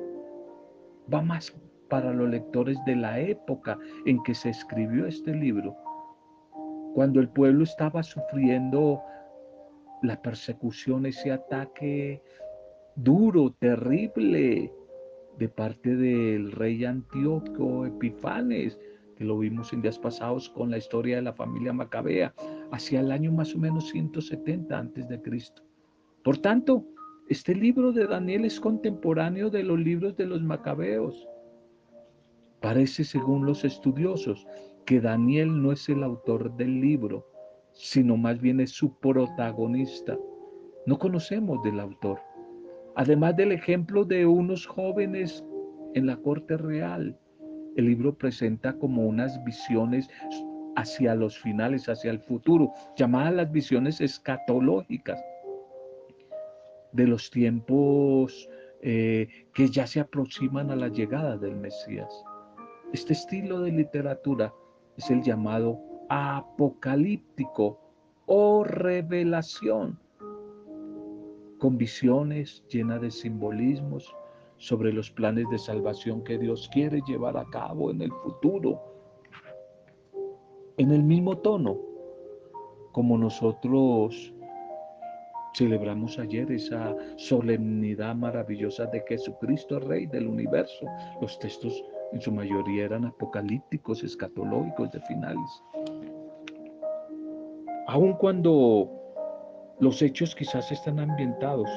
va 1.14 1.22
más 1.22 1.54
para 1.90 2.14
los 2.14 2.30
lectores 2.30 2.78
de 2.86 2.96
la 2.96 3.20
época 3.20 3.78
en 4.06 4.24
que 4.24 4.34
se 4.34 4.50
escribió 4.50 5.06
este 5.06 5.36
libro, 5.36 5.76
cuando 6.96 7.20
el 7.20 7.30
pueblo 7.30 7.66
estaba 7.66 8.02
sufriendo 8.02 9.02
la 10.02 10.22
persecución, 10.22 11.06
ese 11.06 11.32
ataque 11.32 12.22
duro, 12.96 13.54
terrible, 13.60 14.72
de 15.38 15.50
parte 15.50 15.96
del 15.96 16.52
rey 16.52 16.86
Antíoco 16.86 17.86
Epifanes, 17.86 18.80
que 19.16 19.26
lo 19.26 19.38
vimos 19.38 19.74
en 19.74 19.82
días 19.82 20.00
pasados 20.00 20.50
con 20.50 20.72
la 20.72 20.78
historia 20.78 21.18
de 21.18 21.22
la 21.24 21.34
familia 21.34 21.74
Macabea, 21.74 22.34
hacia 22.72 23.00
el 23.00 23.12
año 23.12 23.32
más 23.32 23.54
o 23.56 23.60
menos 23.60 23.90
170 23.90 24.78
antes 24.78 25.08
de 25.08 25.22
Cristo. 25.22 25.64
Por 26.24 26.38
tanto, 26.38 26.86
este 27.30 27.56
libro 27.56 27.92
de 27.92 28.08
Daniel 28.08 28.46
es 28.46 28.60
contemporáneo 28.60 29.50
de 29.50 29.64
los 29.64 29.80
libros 29.80 30.16
de 30.18 30.26
los 30.26 30.42
Macabeos. 30.42 31.28
Parece, 32.60 33.04
según 33.04 33.46
los 33.46 33.64
estudiosos, 33.64 34.46
que 34.86 35.00
Daniel 35.00 35.62
no 35.62 35.72
es 35.72 35.88
el 35.90 36.04
autor 36.04 36.56
del 36.56 36.82
libro, 36.82 37.26
sino 37.72 38.18
más 38.18 38.40
bien 38.40 38.60
es 38.60 38.72
su 38.72 38.98
protagonista. 39.00 40.18
No 40.86 40.98
conocemos 41.00 41.64
del 41.64 41.80
autor. 41.80 42.20
Además 42.96 43.36
del 43.36 43.52
ejemplo 43.52 44.06
de 44.06 44.26
unos 44.26 44.66
jóvenes 44.68 45.44
en 45.96 46.06
la 46.06 46.18
corte 46.18 46.58
real, 46.58 47.18
el 47.76 47.86
libro 47.86 48.16
presenta 48.16 48.74
como 48.74 49.08
unas 49.08 49.44
visiones 49.44 50.10
hacia 50.76 51.16
los 51.16 51.38
finales, 51.40 51.90
hacia 51.90 52.12
el 52.12 52.20
futuro, 52.20 52.72
llamadas 52.96 53.34
las 53.34 53.52
visiones 53.52 54.00
escatológicas 54.02 55.20
de 56.92 57.08
los 57.08 57.30
tiempos 57.32 58.48
eh, 58.82 59.28
que 59.54 59.70
ya 59.70 59.88
se 59.88 60.00
aproximan 60.00 60.70
a 60.70 60.76
la 60.76 60.88
llegada 60.88 61.38
del 61.38 61.56
Mesías. 61.56 62.24
Este 62.92 63.14
estilo 63.14 63.62
de 63.62 63.72
literatura 63.72 64.54
es 64.98 65.10
el 65.10 65.24
llamado 65.24 65.80
apocalíptico 66.10 67.80
o 68.26 68.64
revelación, 68.64 70.00
con 71.64 71.78
visiones 71.78 72.62
llenas 72.68 73.00
de 73.00 73.10
simbolismos, 73.10 74.14
sobre 74.58 74.92
los 74.92 75.10
planes 75.10 75.50
de 75.50 75.58
salvación 75.58 76.22
que 76.22 76.38
Dios 76.38 76.70
quiere 76.74 77.00
llevar 77.08 77.38
a 77.38 77.46
cabo 77.46 77.90
en 77.90 78.02
el 78.02 78.12
futuro. 78.12 78.82
En 80.76 80.92
el 80.92 81.02
mismo 81.04 81.38
tono, 81.38 81.78
como 82.92 83.18
nosotros 83.18 84.34
celebramos 85.56 86.20
ayer 86.20 86.52
esa 86.52 86.98
solemnidad 87.16 88.14
maravillosa 88.14 88.88
de 88.88 89.02
Jesucristo, 89.08 89.80
Rey 89.80 90.06
del 90.06 90.28
universo. 90.28 90.86
Los 91.22 91.40
textos 91.40 91.82
en 92.12 92.20
su 92.20 92.34
mayoría 92.34 92.84
eran 92.84 93.06
apocalípticos, 93.06 94.04
escatológicos, 94.04 94.92
de 94.92 95.00
finales. 95.00 95.64
Aun 97.88 98.12
cuando 98.18 99.03
los 99.80 100.02
hechos 100.02 100.36
quizás 100.36 100.72
están 100.72 101.00
ambientados 101.00 101.70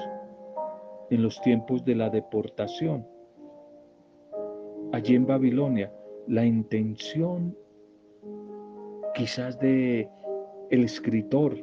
en 1.10 1.22
los 1.22 1.40
tiempos 1.40 1.84
de 1.84 1.94
la 1.94 2.10
deportación. 2.10 3.06
Allí 4.92 5.14
en 5.14 5.26
Babilonia, 5.26 5.92
la 6.26 6.44
intención 6.44 7.56
quizás 9.14 9.58
de 9.58 10.08
el 10.70 10.84
escritor 10.84 11.56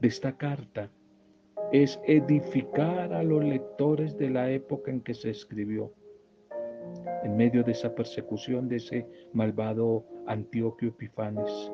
de 0.00 0.08
esta 0.08 0.36
carta 0.36 0.90
es 1.72 2.00
edificar 2.04 3.12
a 3.12 3.22
los 3.22 3.44
lectores 3.44 4.16
de 4.18 4.30
la 4.30 4.50
época 4.50 4.90
en 4.90 5.00
que 5.00 5.14
se 5.14 5.30
escribió, 5.30 5.92
en 7.22 7.36
medio 7.36 7.62
de 7.62 7.72
esa 7.72 7.94
persecución 7.94 8.68
de 8.68 8.76
ese 8.76 9.06
malvado 9.32 10.04
Antioquio 10.26 10.88
Epifanes. 10.88 11.72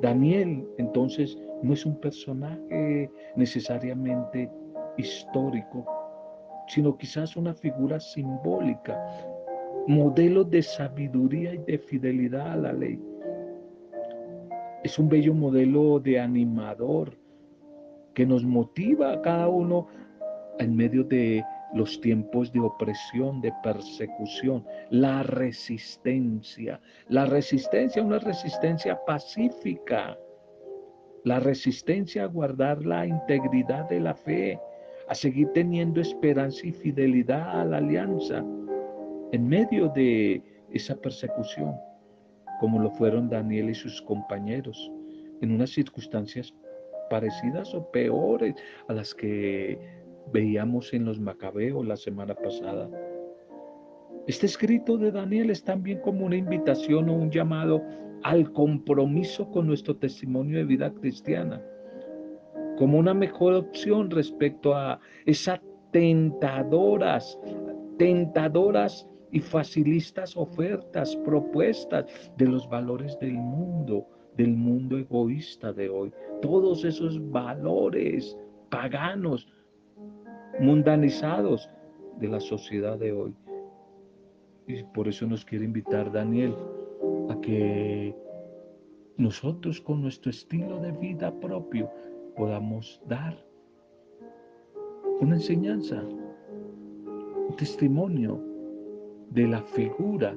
Daniel 0.00 0.66
entonces 0.78 1.38
no 1.62 1.72
es 1.72 1.84
un 1.84 1.98
personaje 2.00 3.10
necesariamente 3.36 4.50
histórico, 4.96 5.84
sino 6.68 6.96
quizás 6.96 7.36
una 7.36 7.54
figura 7.54 7.98
simbólica, 7.98 9.00
modelo 9.86 10.44
de 10.44 10.62
sabiduría 10.62 11.54
y 11.54 11.58
de 11.58 11.78
fidelidad 11.78 12.52
a 12.52 12.56
la 12.56 12.72
ley. 12.72 13.00
Es 14.84 14.98
un 14.98 15.08
bello 15.08 15.34
modelo 15.34 15.98
de 15.98 16.20
animador 16.20 17.12
que 18.14 18.24
nos 18.26 18.44
motiva 18.44 19.12
a 19.12 19.22
cada 19.22 19.48
uno 19.48 19.86
en 20.58 20.76
medio 20.76 21.04
de 21.04 21.44
los 21.74 22.00
tiempos 22.00 22.52
de 22.52 22.60
opresión, 22.60 23.40
de 23.40 23.52
persecución, 23.62 24.64
la 24.90 25.22
resistencia, 25.22 26.80
la 27.08 27.26
resistencia, 27.26 28.02
una 28.02 28.18
resistencia 28.18 28.98
pacífica, 29.04 30.16
la 31.24 31.40
resistencia 31.40 32.24
a 32.24 32.26
guardar 32.26 32.84
la 32.84 33.06
integridad 33.06 33.88
de 33.88 34.00
la 34.00 34.14
fe, 34.14 34.58
a 35.08 35.14
seguir 35.14 35.48
teniendo 35.52 36.00
esperanza 36.00 36.66
y 36.66 36.72
fidelidad 36.72 37.60
a 37.60 37.64
la 37.64 37.78
alianza 37.78 38.44
en 39.32 39.46
medio 39.46 39.88
de 39.88 40.42
esa 40.70 40.96
persecución, 40.96 41.74
como 42.60 42.80
lo 42.80 42.90
fueron 42.90 43.28
Daniel 43.28 43.70
y 43.70 43.74
sus 43.74 44.00
compañeros, 44.02 44.90
en 45.40 45.52
unas 45.52 45.70
circunstancias 45.70 46.54
parecidas 47.08 47.74
o 47.74 47.90
peores 47.90 48.54
a 48.88 48.92
las 48.92 49.14
que 49.14 49.97
veíamos 50.32 50.92
en 50.92 51.04
los 51.04 51.20
macabeos 51.20 51.86
la 51.86 51.96
semana 51.96 52.34
pasada. 52.34 52.88
Este 54.26 54.46
escrito 54.46 54.98
de 54.98 55.10
Daniel 55.10 55.50
es 55.50 55.64
también 55.64 56.00
como 56.00 56.26
una 56.26 56.36
invitación 56.36 57.08
o 57.08 57.14
un 57.14 57.30
llamado 57.30 57.82
al 58.22 58.52
compromiso 58.52 59.50
con 59.50 59.66
nuestro 59.66 59.96
testimonio 59.96 60.58
de 60.58 60.64
vida 60.64 60.92
cristiana, 60.92 61.62
como 62.76 62.98
una 62.98 63.14
mejor 63.14 63.54
opción 63.54 64.10
respecto 64.10 64.74
a 64.74 65.00
esas 65.24 65.60
tentadoras, 65.92 67.38
tentadoras 67.96 69.08
y 69.32 69.40
facilistas 69.40 70.36
ofertas, 70.36 71.16
propuestas 71.16 72.06
de 72.36 72.46
los 72.46 72.68
valores 72.68 73.18
del 73.20 73.34
mundo, 73.34 74.06
del 74.36 74.54
mundo 74.54 74.98
egoísta 74.98 75.72
de 75.72 75.88
hoy. 75.88 76.12
Todos 76.42 76.84
esos 76.84 77.18
valores 77.30 78.36
paganos, 78.70 79.48
mundanizados 80.60 81.68
de 82.18 82.28
la 82.28 82.40
sociedad 82.40 82.98
de 82.98 83.12
hoy. 83.12 83.34
Y 84.66 84.82
por 84.82 85.08
eso 85.08 85.26
nos 85.26 85.44
quiere 85.44 85.64
invitar 85.64 86.12
Daniel 86.12 86.54
a 87.30 87.40
que 87.40 88.14
nosotros 89.16 89.80
con 89.80 90.02
nuestro 90.02 90.30
estilo 90.30 90.78
de 90.80 90.92
vida 90.92 91.32
propio 91.40 91.90
podamos 92.36 93.02
dar 93.06 93.36
una 95.20 95.34
enseñanza, 95.34 96.00
un 96.02 97.54
testimonio 97.56 98.40
de 99.30 99.48
la 99.48 99.62
figura, 99.62 100.36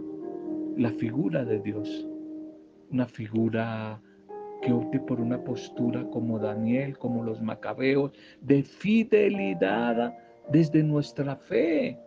la 0.77 0.89
figura 0.91 1.45
de 1.45 1.59
Dios, 1.59 2.07
una 2.89 3.05
figura 3.05 4.01
que 4.61 4.71
opte 4.71 4.99
por 4.99 5.19
una 5.19 5.43
postura 5.43 6.03
como 6.11 6.39
Daniel, 6.39 6.97
como 6.97 7.23
los 7.23 7.41
macabeos, 7.41 8.11
de 8.41 8.63
fidelidad 8.63 10.13
desde 10.51 10.83
nuestra 10.83 11.35
fe. 11.35 11.97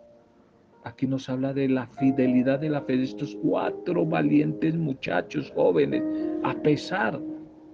Aquí 0.83 1.07
nos 1.07 1.29
habla 1.29 1.53
de 1.53 1.67
la 1.67 1.87
fidelidad 1.87 2.59
de 2.59 2.69
la 2.69 2.81
fe 2.81 2.97
de 2.97 3.03
estos 3.03 3.35
cuatro 3.43 4.05
valientes 4.05 4.75
muchachos 4.75 5.51
jóvenes, 5.55 6.03
a 6.43 6.53
pesar 6.53 7.19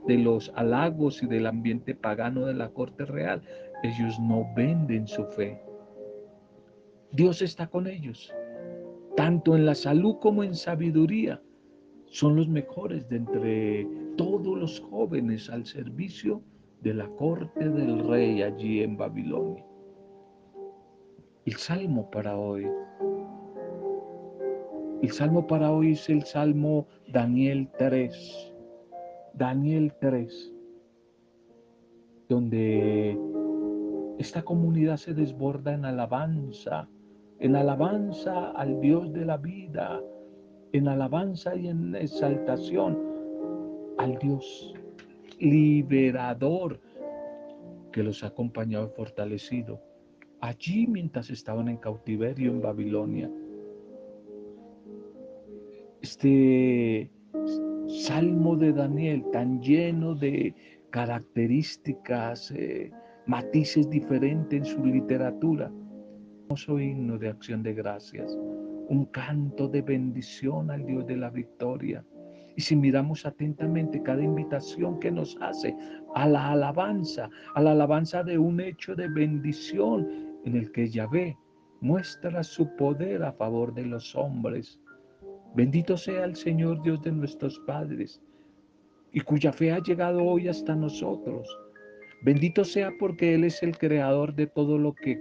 de 0.07 0.17
los 0.17 0.51
halagos 0.55 1.21
y 1.21 1.27
del 1.27 1.45
ambiente 1.45 1.93
pagano 1.93 2.45
de 2.45 2.53
la 2.53 2.69
corte 2.69 3.05
real. 3.05 3.41
Ellos 3.83 4.19
no 4.19 4.47
venden 4.55 5.07
su 5.07 5.25
fe. 5.25 5.61
Dios 7.11 7.41
está 7.41 7.67
con 7.67 7.87
ellos, 7.87 8.33
tanto 9.17 9.55
en 9.55 9.65
la 9.65 9.75
salud 9.75 10.15
como 10.21 10.43
en 10.43 10.55
sabiduría 10.55 11.41
son 12.11 12.35
los 12.35 12.47
mejores 12.47 13.07
de 13.09 13.15
entre 13.17 13.87
todos 14.17 14.57
los 14.57 14.79
jóvenes 14.79 15.49
al 15.49 15.65
servicio 15.65 16.41
de 16.81 16.93
la 16.93 17.07
corte 17.09 17.69
del 17.69 18.07
rey 18.07 18.41
allí 18.41 18.81
en 18.81 18.97
Babilonia. 18.97 19.65
El 21.45 21.55
salmo 21.55 22.09
para 22.11 22.37
hoy. 22.37 22.67
El 25.01 25.11
salmo 25.11 25.47
para 25.47 25.71
hoy 25.71 25.93
es 25.93 26.09
el 26.09 26.23
salmo 26.23 26.87
Daniel 27.11 27.69
3. 27.77 28.51
Daniel 29.33 29.93
3, 30.01 30.53
donde 32.27 33.17
esta 34.19 34.43
comunidad 34.43 34.97
se 34.97 35.13
desborda 35.13 35.73
en 35.73 35.85
alabanza, 35.85 36.87
en 37.39 37.55
alabanza 37.55 38.51
al 38.51 38.79
Dios 38.81 39.11
de 39.13 39.25
la 39.25 39.37
vida, 39.37 40.01
en 40.73 40.87
alabanza 40.87 41.55
y 41.55 41.69
en 41.69 41.95
exaltación 41.95 43.10
al 44.01 44.17
Dios 44.17 44.73
liberador 45.39 46.79
que 47.91 48.03
los 48.03 48.23
ha 48.23 48.27
acompañado 48.27 48.87
y 48.91 48.95
fortalecido 48.95 49.79
allí 50.39 50.87
mientras 50.87 51.29
estaban 51.29 51.67
en 51.67 51.77
cautiverio 51.77 52.51
en 52.51 52.61
Babilonia. 52.61 53.31
Este 56.01 57.11
salmo 57.87 58.55
de 58.55 58.73
Daniel 58.73 59.23
tan 59.31 59.61
lleno 59.61 60.15
de 60.15 60.55
características, 60.89 62.51
eh, 62.51 62.91
matices 63.27 63.87
diferentes 63.87 64.59
en 64.59 64.65
su 64.65 64.83
literatura, 64.83 65.71
hermoso 66.45 66.79
himno 66.79 67.19
de 67.19 67.29
acción 67.29 67.61
de 67.61 67.73
gracias 67.75 68.35
un 68.91 69.05
canto 69.05 69.69
de 69.69 69.81
bendición 69.83 70.69
al 70.69 70.85
Dios 70.85 71.07
de 71.07 71.15
la 71.15 71.29
victoria. 71.29 72.03
Y 72.55 72.61
si 72.61 72.75
miramos 72.75 73.25
atentamente 73.25 74.01
cada 74.03 74.21
invitación 74.21 74.99
que 74.99 75.11
nos 75.11 75.37
hace 75.41 75.75
a 76.15 76.27
la 76.27 76.51
alabanza, 76.51 77.29
a 77.55 77.61
la 77.61 77.71
alabanza 77.71 78.23
de 78.23 78.37
un 78.37 78.59
hecho 78.59 78.95
de 78.95 79.07
bendición 79.07 80.39
en 80.45 80.55
el 80.55 80.71
que 80.71 80.89
Yahvé 80.89 81.37
muestra 81.81 82.43
su 82.43 82.75
poder 82.75 83.23
a 83.23 83.31
favor 83.31 83.73
de 83.73 83.85
los 83.85 84.15
hombres. 84.15 84.79
Bendito 85.55 85.97
sea 85.97 86.25
el 86.25 86.35
Señor 86.35 86.81
Dios 86.81 87.01
de 87.01 87.11
nuestros 87.11 87.59
padres 87.67 88.21
y 89.11 89.21
cuya 89.21 89.51
fe 89.51 89.71
ha 89.71 89.79
llegado 89.79 90.23
hoy 90.23 90.47
hasta 90.47 90.75
nosotros. 90.75 91.47
Bendito 92.23 92.63
sea 92.63 92.91
porque 92.99 93.33
Él 93.35 93.43
es 93.43 93.61
el 93.63 93.77
creador 93.77 94.33
de 94.33 94.47
todo 94.47 94.77
lo 94.77 94.93
que 94.93 95.19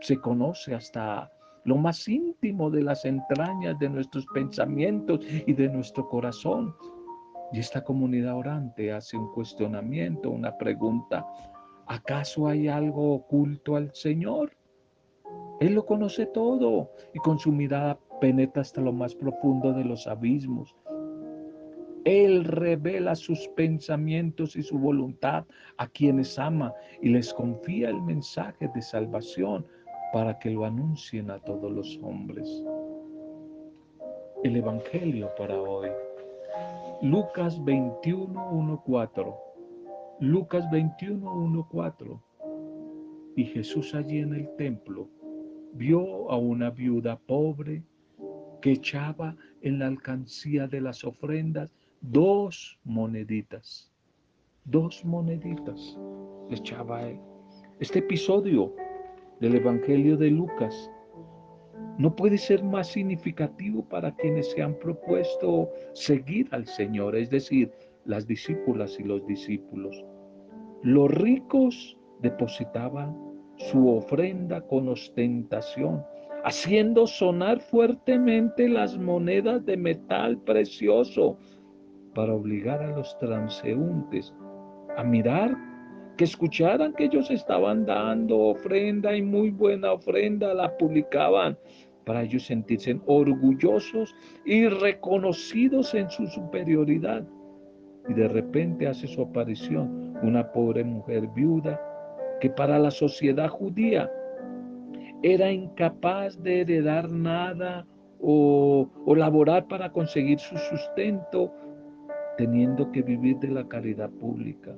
se 0.00 0.16
conoce 0.16 0.74
hasta 0.74 1.30
lo 1.64 1.76
más 1.76 2.06
íntimo 2.08 2.70
de 2.70 2.82
las 2.82 3.04
entrañas 3.04 3.78
de 3.78 3.88
nuestros 3.88 4.26
pensamientos 4.34 5.20
y 5.46 5.52
de 5.52 5.68
nuestro 5.68 6.08
corazón. 6.08 6.74
Y 7.52 7.60
esta 7.60 7.82
comunidad 7.82 8.36
orante 8.36 8.92
hace 8.92 9.16
un 9.16 9.32
cuestionamiento, 9.32 10.30
una 10.30 10.56
pregunta. 10.56 11.26
¿Acaso 11.86 12.48
hay 12.48 12.68
algo 12.68 13.14
oculto 13.14 13.76
al 13.76 13.94
Señor? 13.94 14.52
Él 15.60 15.74
lo 15.74 15.86
conoce 15.86 16.26
todo 16.26 16.90
y 17.14 17.18
con 17.18 17.38
su 17.38 17.52
mirada 17.52 17.98
penetra 18.20 18.62
hasta 18.62 18.80
lo 18.80 18.92
más 18.92 19.14
profundo 19.14 19.72
de 19.72 19.84
los 19.84 20.06
abismos. 20.06 20.74
Él 22.04 22.44
revela 22.44 23.14
sus 23.14 23.48
pensamientos 23.48 24.56
y 24.56 24.62
su 24.62 24.78
voluntad 24.78 25.44
a 25.78 25.86
quienes 25.86 26.38
ama 26.38 26.74
y 27.00 27.08
les 27.08 27.32
confía 27.32 27.88
el 27.88 28.02
mensaje 28.02 28.68
de 28.74 28.82
salvación 28.82 29.66
para 30.14 30.38
que 30.38 30.48
lo 30.48 30.64
anuncien 30.64 31.28
a 31.28 31.40
todos 31.40 31.72
los 31.72 31.98
hombres. 32.00 32.48
El 34.44 34.54
Evangelio 34.54 35.28
para 35.36 35.60
hoy. 35.60 35.88
Lucas 37.02 37.62
21, 37.64 38.80
4. 38.86 39.36
Lucas 40.20 40.70
21, 40.70 41.68
4. 41.68 42.22
Y 43.34 43.44
Jesús 43.44 43.92
allí 43.92 44.18
en 44.18 44.34
el 44.34 44.54
templo 44.54 45.08
vio 45.72 46.30
a 46.30 46.36
una 46.36 46.70
viuda 46.70 47.18
pobre 47.26 47.82
que 48.62 48.70
echaba 48.70 49.34
en 49.62 49.80
la 49.80 49.88
alcancía 49.88 50.68
de 50.68 50.80
las 50.80 51.02
ofrendas 51.02 51.74
dos 52.00 52.78
moneditas. 52.84 53.90
Dos 54.64 55.04
moneditas 55.04 55.98
echaba 56.50 57.02
él. 57.02 57.18
Este 57.80 57.98
episodio 57.98 58.72
del 59.40 59.56
Evangelio 59.56 60.16
de 60.16 60.30
Lucas 60.30 60.90
no 61.98 62.14
puede 62.14 62.38
ser 62.38 62.64
más 62.64 62.88
significativo 62.88 63.84
para 63.88 64.14
quienes 64.16 64.50
se 64.50 64.62
han 64.62 64.74
propuesto 64.78 65.70
seguir 65.92 66.48
al 66.50 66.66
Señor, 66.66 67.14
es 67.16 67.30
decir, 67.30 67.70
las 68.04 68.26
discípulas 68.26 68.98
y 68.98 69.04
los 69.04 69.24
discípulos. 69.26 70.04
Los 70.82 71.10
ricos 71.10 71.96
depositaban 72.20 73.16
su 73.56 73.88
ofrenda 73.88 74.60
con 74.62 74.88
ostentación, 74.88 76.02
haciendo 76.44 77.06
sonar 77.06 77.60
fuertemente 77.60 78.68
las 78.68 78.98
monedas 78.98 79.64
de 79.64 79.76
metal 79.76 80.38
precioso, 80.38 81.38
para 82.14 82.34
obligar 82.34 82.82
a 82.82 82.96
los 82.96 83.18
transeúntes 83.18 84.34
a 84.96 85.02
mirar, 85.02 85.56
que 86.16 86.24
escucharan 86.24 86.92
que 86.92 87.04
ellos 87.04 87.30
estaban 87.30 87.84
dando 87.86 88.38
ofrenda 88.38 89.16
y 89.16 89.22
muy 89.22 89.50
buena 89.50 89.92
ofrenda, 89.92 90.54
la 90.54 90.76
publicaban 90.76 91.58
para 92.04 92.22
ellos 92.22 92.44
sentirse 92.44 93.00
orgullosos 93.06 94.14
y 94.44 94.68
reconocidos 94.68 95.94
en 95.94 96.08
su 96.10 96.26
superioridad. 96.26 97.26
Y 98.08 98.14
de 98.14 98.28
repente 98.28 98.86
hace 98.86 99.06
su 99.06 99.22
aparición 99.22 100.14
una 100.22 100.52
pobre 100.52 100.84
mujer 100.84 101.26
viuda 101.34 101.80
que 102.40 102.50
para 102.50 102.78
la 102.78 102.90
sociedad 102.90 103.48
judía 103.48 104.10
era 105.22 105.50
incapaz 105.50 106.40
de 106.42 106.60
heredar 106.60 107.10
nada 107.10 107.86
o, 108.20 108.88
o 109.06 109.14
laborar 109.16 109.66
para 109.66 109.90
conseguir 109.90 110.38
su 110.38 110.56
sustento, 110.58 111.50
teniendo 112.36 112.92
que 112.92 113.02
vivir 113.02 113.38
de 113.38 113.48
la 113.48 113.66
caridad 113.66 114.10
pública. 114.10 114.76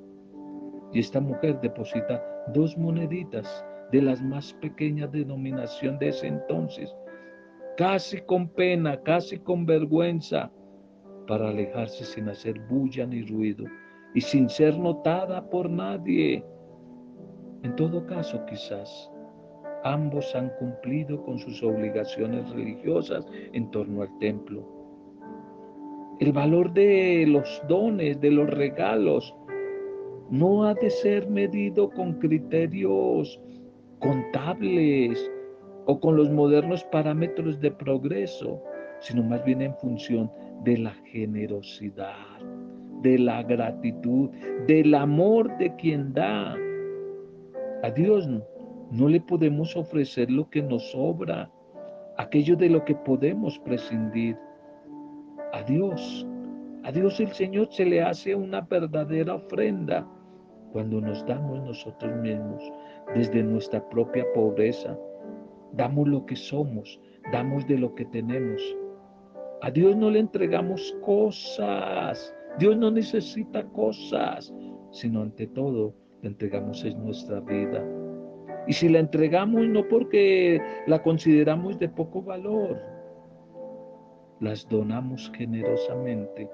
Y 0.92 1.00
esta 1.00 1.20
mujer 1.20 1.60
deposita 1.60 2.22
dos 2.54 2.76
moneditas 2.76 3.64
de 3.92 4.02
las 4.02 4.22
más 4.22 4.52
pequeñas 4.54 5.12
denominación 5.12 5.98
de 5.98 6.08
ese 6.08 6.28
entonces, 6.28 6.94
casi 7.76 8.20
con 8.22 8.48
pena, 8.48 9.00
casi 9.02 9.38
con 9.38 9.66
vergüenza, 9.66 10.50
para 11.26 11.48
alejarse 11.48 12.04
sin 12.04 12.28
hacer 12.28 12.58
bulla 12.68 13.06
ni 13.06 13.22
ruido 13.22 13.64
y 14.14 14.20
sin 14.20 14.48
ser 14.48 14.78
notada 14.78 15.48
por 15.50 15.68
nadie. 15.68 16.44
En 17.62 17.74
todo 17.76 18.06
caso, 18.06 18.44
quizás 18.46 19.10
ambos 19.84 20.34
han 20.34 20.50
cumplido 20.58 21.22
con 21.24 21.38
sus 21.38 21.62
obligaciones 21.62 22.48
religiosas 22.50 23.26
en 23.52 23.70
torno 23.70 24.02
al 24.02 24.18
templo. 24.18 24.64
El 26.18 26.32
valor 26.32 26.72
de 26.72 27.26
los 27.28 27.62
dones, 27.68 28.20
de 28.20 28.30
los 28.30 28.48
regalos, 28.48 29.34
no 30.30 30.64
ha 30.64 30.74
de 30.74 30.90
ser 30.90 31.28
medido 31.28 31.88
con 31.90 32.14
criterios 32.14 33.40
contables 34.00 35.30
o 35.86 36.00
con 36.00 36.16
los 36.16 36.30
modernos 36.30 36.84
parámetros 36.84 37.60
de 37.60 37.70
progreso, 37.70 38.60
sino 39.00 39.22
más 39.22 39.44
bien 39.44 39.62
en 39.62 39.74
función 39.76 40.30
de 40.64 40.78
la 40.78 40.90
generosidad, 41.12 42.40
de 43.02 43.18
la 43.18 43.42
gratitud, 43.42 44.30
del 44.66 44.94
amor 44.94 45.56
de 45.58 45.74
quien 45.76 46.12
da. 46.12 46.56
A 47.82 47.90
Dios 47.90 48.28
no, 48.90 49.08
le 49.08 49.20
podemos 49.20 49.76
ofrecer 49.76 50.30
lo 50.30 50.48
que 50.50 50.62
nos 50.62 50.90
sobra, 50.90 51.50
aquello 52.18 52.56
de 52.56 52.68
lo 52.68 52.84
que 52.84 52.96
podemos 52.96 53.58
prescindir. 53.60 54.36
A 55.52 55.62
Dios, 55.62 56.26
a 56.82 56.90
Dios 56.90 57.20
el 57.20 57.32
Señor 57.32 57.68
se 57.70 57.84
le 57.84 58.02
hace 58.02 58.34
una 58.34 58.62
verdadera 58.62 59.34
ofrenda 59.34 60.06
cuando 60.76 61.00
nos 61.00 61.24
damos 61.24 61.62
nosotros 61.62 62.14
mismos 62.20 62.70
desde 63.14 63.42
nuestra 63.42 63.82
propia 63.88 64.26
pobreza. 64.34 64.94
Damos 65.72 66.06
lo 66.06 66.26
que 66.26 66.36
somos, 66.36 67.00
damos 67.32 67.66
de 67.66 67.78
lo 67.78 67.94
que 67.94 68.04
tenemos. 68.04 68.60
A 69.62 69.70
Dios 69.70 69.96
no 69.96 70.10
le 70.10 70.18
entregamos 70.18 70.94
cosas. 71.02 72.36
Dios 72.58 72.76
no 72.76 72.90
necesita 72.90 73.64
cosas, 73.68 74.54
sino 74.90 75.22
ante 75.22 75.46
todo 75.46 75.94
le 76.20 76.28
entregamos 76.28 76.84
es 76.84 76.94
nuestra 76.94 77.40
vida. 77.40 77.82
Y 78.66 78.74
si 78.74 78.90
la 78.90 78.98
entregamos 78.98 79.66
no 79.68 79.88
porque 79.88 80.60
la 80.86 81.02
consideramos 81.02 81.78
de 81.78 81.88
poco 81.88 82.20
valor, 82.20 82.78
las 84.40 84.68
donamos 84.68 85.32
generosamente 85.34 86.46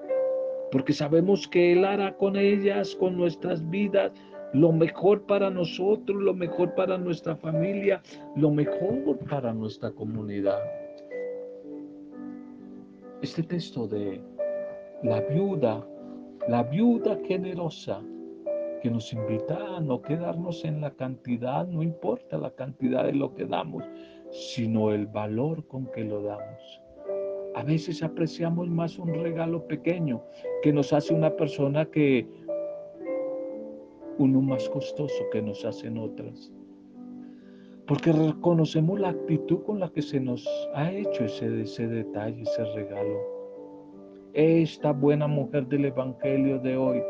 porque 0.73 0.91
sabemos 0.91 1.47
que 1.47 1.73
Él 1.73 1.85
hará 1.85 2.17
con 2.17 2.35
ellas, 2.35 2.95
con 2.95 3.15
nuestras 3.15 3.69
vidas, 3.69 4.11
lo 4.53 4.71
mejor 4.71 5.21
para 5.27 5.51
nosotros, 5.51 6.19
lo 6.19 6.33
mejor 6.33 6.73
para 6.73 6.97
nuestra 6.97 7.35
familia, 7.35 8.01
lo 8.35 8.49
mejor 8.49 9.19
para 9.29 9.53
nuestra 9.53 9.91
comunidad. 9.91 10.57
Este 13.21 13.43
texto 13.43 13.87
de 13.87 14.19
la 15.03 15.21
viuda, 15.21 15.87
la 16.47 16.63
viuda 16.63 17.19
generosa, 17.27 18.01
que 18.81 18.89
nos 18.89 19.13
invita 19.13 19.77
a 19.77 19.79
no 19.79 20.01
quedarnos 20.01 20.65
en 20.65 20.81
la 20.81 20.89
cantidad, 20.89 21.67
no 21.67 21.83
importa 21.83 22.39
la 22.39 22.49
cantidad 22.49 23.05
de 23.05 23.13
lo 23.13 23.35
que 23.35 23.45
damos, 23.45 23.83
sino 24.31 24.91
el 24.91 25.05
valor 25.05 25.67
con 25.67 25.85
que 25.91 26.03
lo 26.03 26.23
damos. 26.23 26.82
A 27.55 27.63
veces 27.63 28.01
apreciamos 28.01 28.67
más 28.67 28.97
un 28.97 29.13
regalo 29.13 29.67
pequeño 29.67 30.23
que 30.63 30.73
nos 30.73 30.91
hace 30.91 31.13
una 31.13 31.35
persona 31.35 31.85
que 31.85 32.27
uno 34.17 34.41
más 34.41 34.67
costoso 34.69 35.23
que 35.31 35.41
nos 35.41 35.63
hacen 35.65 35.97
otras. 35.97 36.51
Porque 37.87 38.11
reconocemos 38.11 38.99
la 38.99 39.09
actitud 39.09 39.61
con 39.63 39.79
la 39.79 39.89
que 39.89 40.01
se 40.01 40.19
nos 40.19 40.47
ha 40.73 40.91
hecho 40.91 41.25
ese, 41.25 41.61
ese 41.61 41.87
detalle, 41.87 42.41
ese 42.41 42.63
regalo. 42.73 43.19
Esta 44.33 44.91
buena 44.91 45.27
mujer 45.27 45.67
del 45.67 45.85
Evangelio 45.85 46.59
de 46.59 46.75
hoy 46.75 47.03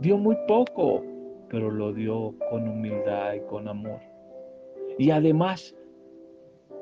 dio 0.00 0.16
muy 0.18 0.36
poco, 0.46 1.02
pero 1.48 1.70
lo 1.70 1.92
dio 1.92 2.34
con 2.50 2.68
humildad 2.68 3.34
y 3.34 3.40
con 3.48 3.66
amor. 3.66 4.00
Y 4.98 5.10
además 5.10 5.74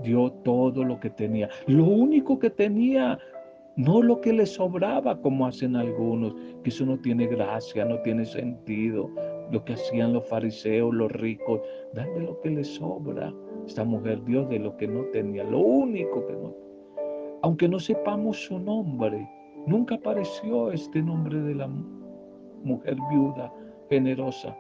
dio 0.03 0.31
todo 0.45 0.85
lo 0.85 0.99
que 1.01 1.11
tenía. 1.11 1.49
Lo 1.67 1.85
único 1.85 2.39
que 2.39 2.51
tenía, 2.51 3.19
no 3.77 4.03
lo 4.03 4.21
que 4.21 4.33
le 4.33 4.47
sobraba 4.47 5.21
como 5.21 5.47
hacen 5.47 5.77
algunos, 5.77 6.35
que 6.63 6.71
eso 6.71 6.87
no 6.87 6.99
tiene 6.99 7.27
gracia, 7.27 7.85
no 7.85 8.01
tiene 8.01 8.25
sentido. 8.25 9.11
Lo 9.51 9.65
que 9.65 9.75
hacían 9.75 10.13
los 10.13 10.27
fariseos, 10.29 10.95
los 10.95 11.13
ricos, 11.13 11.61
dale 11.95 12.21
lo 12.21 12.41
que 12.41 12.51
le 12.51 12.65
sobra. 12.65 13.33
Esta 13.67 13.85
mujer 13.85 14.23
dio 14.25 14.45
de 14.45 14.59
lo 14.59 14.77
que 14.77 14.87
no 14.87 15.05
tenía, 15.07 15.45
lo 15.45 15.61
único 15.61 16.27
que 16.27 16.33
no. 16.35 16.55
Aunque 17.43 17.69
no 17.69 17.79
sepamos 17.79 18.45
su 18.45 18.59
nombre, 18.59 19.29
nunca 19.67 19.97
apareció 19.97 20.73
este 20.73 21.03
nombre 21.03 21.41
de 21.41 21.55
la 21.55 21.69
mujer 22.63 22.97
viuda, 23.11 23.53
generosa, 23.89 24.57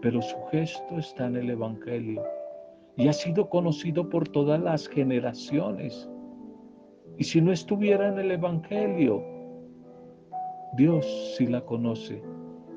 pero 0.00 0.20
su 0.20 0.36
gesto 0.50 0.98
está 0.98 1.26
en 1.26 1.36
el 1.36 1.50
Evangelio 1.50 2.22
y 2.96 3.08
ha 3.08 3.12
sido 3.12 3.48
conocido 3.48 4.08
por 4.08 4.28
todas 4.28 4.60
las 4.60 4.88
generaciones. 4.88 6.08
Y 7.18 7.24
si 7.24 7.40
no 7.40 7.52
estuviera 7.52 8.08
en 8.08 8.18
el 8.18 8.30
Evangelio, 8.32 9.22
Dios 10.76 11.06
sí 11.36 11.46
la 11.46 11.60
conoce 11.60 12.22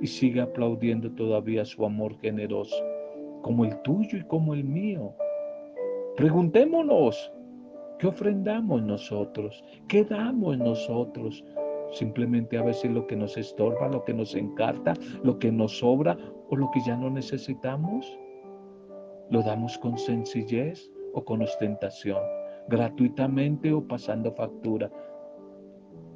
y 0.01 0.07
sigue 0.07 0.41
aplaudiendo 0.41 1.11
todavía 1.11 1.65
su 1.65 1.85
amor 1.85 2.15
generoso, 2.19 2.75
como 3.41 3.65
el 3.65 3.81
tuyo 3.81 4.19
y 4.19 4.23
como 4.23 4.53
el 4.53 4.63
mío. 4.63 5.13
Preguntémonos, 6.15 7.31
¿qué 7.99 8.07
ofrendamos 8.07 8.83
nosotros? 8.83 9.63
¿Qué 9.87 10.03
damos 10.03 10.57
nosotros? 10.57 11.43
Simplemente 11.91 12.57
a 12.57 12.63
veces 12.63 12.91
lo 12.91 13.07
que 13.07 13.15
nos 13.15 13.37
estorba, 13.37 13.87
lo 13.87 14.03
que 14.03 14.13
nos 14.13 14.35
encarta, 14.35 14.93
lo 15.23 15.39
que 15.39 15.51
nos 15.51 15.79
sobra 15.79 16.17
o 16.49 16.55
lo 16.55 16.69
que 16.71 16.81
ya 16.85 16.95
no 16.97 17.09
necesitamos. 17.09 18.17
¿Lo 19.29 19.43
damos 19.43 19.77
con 19.77 19.97
sencillez 19.97 20.89
o 21.13 21.25
con 21.25 21.41
ostentación? 21.41 22.21
¿Gratuitamente 22.69 23.73
o 23.73 23.85
pasando 23.85 24.31
factura? 24.31 24.89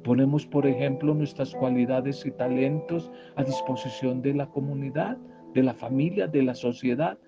¿Ponemos, 0.02 0.46
por 0.46 0.66
ejemplo, 0.66 1.12
nuestras 1.14 1.54
cualidades 1.54 2.24
y 2.24 2.30
talentos 2.30 3.12
a 3.36 3.44
disposición 3.44 4.22
de 4.22 4.32
la 4.32 4.48
comunidad, 4.48 5.18
de 5.52 5.62
la 5.62 5.74
familia, 5.74 6.26
de 6.26 6.42
la 6.42 6.54
sociedad? 6.54 7.18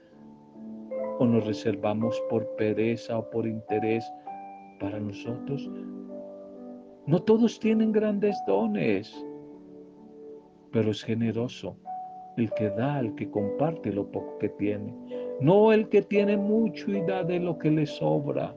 ¿O 1.18 1.26
nos 1.26 1.46
reservamos 1.46 2.18
por 2.30 2.48
pereza 2.56 3.18
o 3.18 3.28
por 3.28 3.46
interés 3.46 4.10
para 4.80 4.98
nosotros? 4.98 5.70
No 7.06 7.20
todos 7.20 7.60
tienen 7.60 7.92
grandes 7.92 8.36
dones, 8.46 9.14
pero 10.72 10.90
es 10.90 11.04
generoso 11.04 11.76
el 12.38 12.50
que 12.54 12.70
da, 12.70 13.00
el 13.00 13.14
que 13.14 13.30
comparte 13.30 13.92
lo 13.92 14.10
poco 14.10 14.38
que 14.38 14.48
tiene 14.48 15.03
no 15.40 15.72
el 15.72 15.88
que 15.88 16.02
tiene 16.02 16.36
mucho 16.36 16.90
y 16.90 17.00
da 17.02 17.24
de 17.24 17.40
lo 17.40 17.58
que 17.58 17.70
le 17.70 17.86
sobra. 17.86 18.56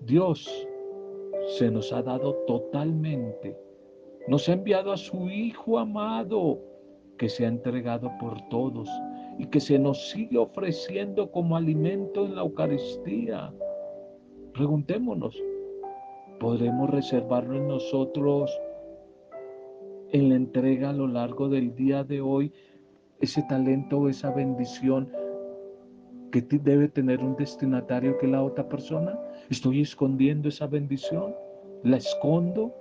Dios 0.00 0.68
se 1.58 1.70
nos 1.70 1.92
ha 1.92 2.02
dado 2.02 2.34
totalmente. 2.46 3.56
Nos 4.28 4.48
ha 4.48 4.52
enviado 4.52 4.92
a 4.92 4.96
su 4.96 5.28
Hijo 5.28 5.78
amado, 5.78 6.60
que 7.18 7.28
se 7.28 7.44
ha 7.44 7.48
entregado 7.48 8.10
por 8.20 8.40
todos 8.48 8.88
y 9.38 9.46
que 9.46 9.60
se 9.60 9.78
nos 9.78 10.10
sigue 10.10 10.38
ofreciendo 10.38 11.30
como 11.30 11.56
alimento 11.56 12.26
en 12.26 12.36
la 12.36 12.42
Eucaristía. 12.42 13.52
Preguntémonos, 14.52 15.36
¿podremos 16.38 16.90
reservarlo 16.90 17.56
en 17.56 17.68
nosotros 17.68 18.50
en 20.12 20.28
la 20.28 20.34
entrega 20.36 20.90
a 20.90 20.92
lo 20.92 21.08
largo 21.08 21.48
del 21.48 21.74
día 21.74 22.04
de 22.04 22.20
hoy 22.20 22.52
ese 23.20 23.42
talento 23.48 23.98
o 23.98 24.08
esa 24.08 24.30
bendición 24.30 25.10
que 26.32 26.40
debe 26.40 26.88
tener 26.88 27.20
un 27.20 27.36
destinatario 27.36 28.18
que 28.18 28.26
la 28.26 28.42
otra 28.42 28.68
persona? 28.68 29.16
¿Estoy 29.50 29.82
escondiendo 29.82 30.48
esa 30.48 30.66
bendición? 30.66 31.32
¿La 31.84 31.98
escondo? 31.98 32.74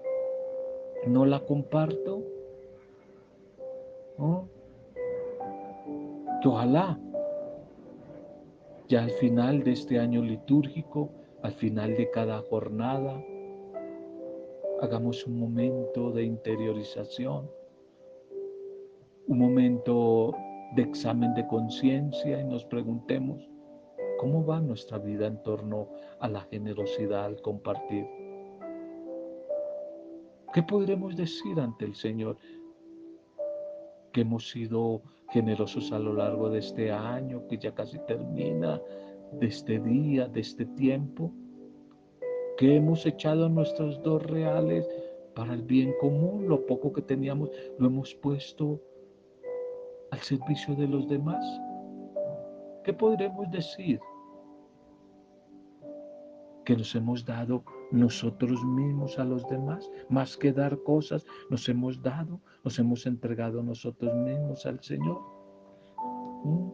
no 1.08 1.26
la 1.26 1.40
comparto. 1.40 2.24
Que 6.42 6.48
ojalá 6.48 7.00
ya 8.88 9.04
al 9.04 9.12
final 9.12 9.64
de 9.64 9.72
este 9.72 10.00
año 10.00 10.22
litúrgico, 10.22 11.10
al 11.42 11.54
final 11.54 11.96
de 11.96 12.10
cada 12.12 12.42
jornada, 12.42 13.24
hagamos 14.82 15.26
un 15.26 15.40
momento 15.40 16.12
de 16.12 16.24
interiorización, 16.24 17.50
un 19.28 19.38
momento 19.40 20.36
de 20.76 20.84
examen 20.84 21.34
de 21.34 21.46
conciencia 21.48 22.40
y 22.40 22.44
nos 22.46 22.66
preguntemos, 22.66 23.50
¿cómo 24.20 24.46
va 24.46 24.60
nuestra 24.62 24.98
vida 24.98 25.28
en 25.28 25.42
torno 25.44 25.90
a 26.20 26.30
la 26.30 26.42
generosidad 26.42 27.26
al 27.26 27.42
compartir? 27.42 28.06
¿Qué 30.54 30.64
podremos 30.64 31.16
decir 31.16 31.60
ante 31.60 31.86
el 31.86 31.96
Señor? 31.96 32.38
Que 34.12 34.22
hemos 34.22 34.50
sido 34.50 35.02
generosos 35.30 35.92
a 35.92 36.00
lo 36.00 36.14
largo 36.14 36.50
de 36.50 36.60
este 36.60 36.92
año, 36.92 37.48
que 37.48 37.58
ya 37.58 37.74
casi 37.74 37.98
termina, 38.00 38.82
de 39.32 39.48
este 39.48 39.80
día, 39.80 40.28
de 40.28 40.42
este 40.42 40.66
tiempo, 40.66 41.32
que 42.58 42.76
hemos 42.76 43.06
echado 43.06 43.48
nuestros 43.48 44.02
dos 44.04 44.22
reales 44.24 44.88
para 45.34 45.54
el 45.54 45.62
bien 45.62 45.94
común, 46.00 46.48
lo 46.50 46.66
poco 46.66 46.92
que 46.92 47.02
teníamos, 47.02 47.50
lo 47.80 47.88
hemos 47.88 48.14
puesto 48.16 48.82
al 50.12 50.20
servicio 50.20 50.76
de 50.76 50.88
los 50.88 51.08
demás. 51.08 51.44
¿Qué 52.84 52.94
podremos 52.94 53.50
decir? 53.52 54.00
Que 56.66 56.76
nos 56.76 56.94
hemos 56.96 57.26
dado 57.26 57.64
nosotros 57.92 58.64
mismos 58.64 59.20
a 59.20 59.26
los 59.26 59.48
demás, 59.50 59.90
más 60.10 60.38
que 60.38 60.54
dar 60.54 60.82
cosas, 60.84 61.26
nos 61.50 61.68
hemos 61.68 62.02
dado, 62.02 62.40
nos 62.64 62.80
hemos 62.80 63.06
entregado 63.06 63.62
nosotros 63.64 64.14
mismos 64.16 64.66
al 64.66 64.82
Señor. 64.82 65.20
¿Mm? 66.44 66.70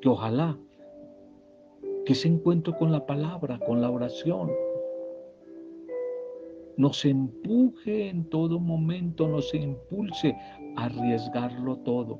Que 0.00 0.08
ojalá 0.08 0.58
que 2.04 2.14
ese 2.14 2.28
encuentro 2.28 2.76
con 2.76 2.90
la 2.90 3.04
palabra, 3.04 3.58
con 3.58 3.80
la 3.80 3.90
oración, 3.90 4.50
nos 6.80 7.04
empuje 7.04 8.08
en 8.08 8.24
todo 8.30 8.58
momento, 8.58 9.28
nos 9.28 9.52
impulse 9.54 10.34
a 10.76 10.86
arriesgarlo 10.86 11.76
todo, 11.80 12.18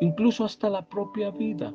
incluso 0.00 0.44
hasta 0.44 0.70
la 0.70 0.88
propia 0.88 1.32
vida, 1.32 1.74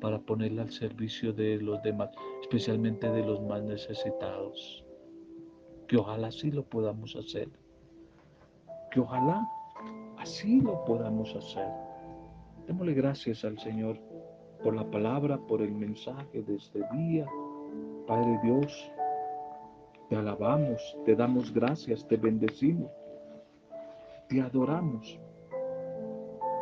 para 0.00 0.18
ponerla 0.18 0.62
al 0.62 0.72
servicio 0.72 1.32
de 1.32 1.58
los 1.58 1.80
demás, 1.82 2.10
especialmente 2.42 3.08
de 3.08 3.24
los 3.24 3.40
más 3.42 3.62
necesitados. 3.62 4.84
Que 5.86 5.96
ojalá 5.96 6.26
así 6.26 6.50
lo 6.50 6.64
podamos 6.64 7.14
hacer. 7.14 7.48
Que 8.90 8.98
ojalá 8.98 9.48
así 10.18 10.60
lo 10.60 10.84
podamos 10.84 11.32
hacer. 11.36 11.68
Démosle 12.66 12.94
gracias 12.94 13.44
al 13.44 13.56
Señor 13.60 14.00
por 14.64 14.74
la 14.74 14.90
palabra, 14.90 15.38
por 15.46 15.62
el 15.62 15.70
mensaje 15.70 16.42
de 16.42 16.56
este 16.56 16.80
día. 16.92 17.24
Padre 18.08 18.36
Dios, 18.42 18.90
te 20.08 20.16
alabamos, 20.16 20.96
te 21.04 21.16
damos 21.16 21.52
gracias, 21.52 22.06
te 22.06 22.16
bendecimos, 22.16 22.90
te 24.28 24.40
adoramos. 24.40 25.18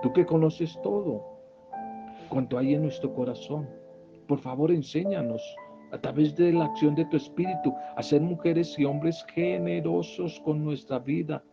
Tú 0.02 0.12
que 0.12 0.24
conoces 0.24 0.78
todo, 0.82 1.22
cuanto 2.28 2.58
hay 2.58 2.74
en 2.74 2.82
nuestro 2.82 3.12
corazón, 3.14 3.68
por 4.26 4.38
favor 4.38 4.70
enséñanos 4.70 5.42
a 5.92 5.98
través 6.00 6.34
de 6.36 6.52
la 6.52 6.64
acción 6.64 6.94
de 6.94 7.04
tu 7.06 7.16
Espíritu 7.16 7.74
a 7.96 8.02
ser 8.02 8.20
mujeres 8.20 8.78
y 8.78 8.84
hombres 8.84 9.24
generosos 9.34 10.40
con 10.40 10.64
nuestra 10.64 10.98
vida, 10.98 11.44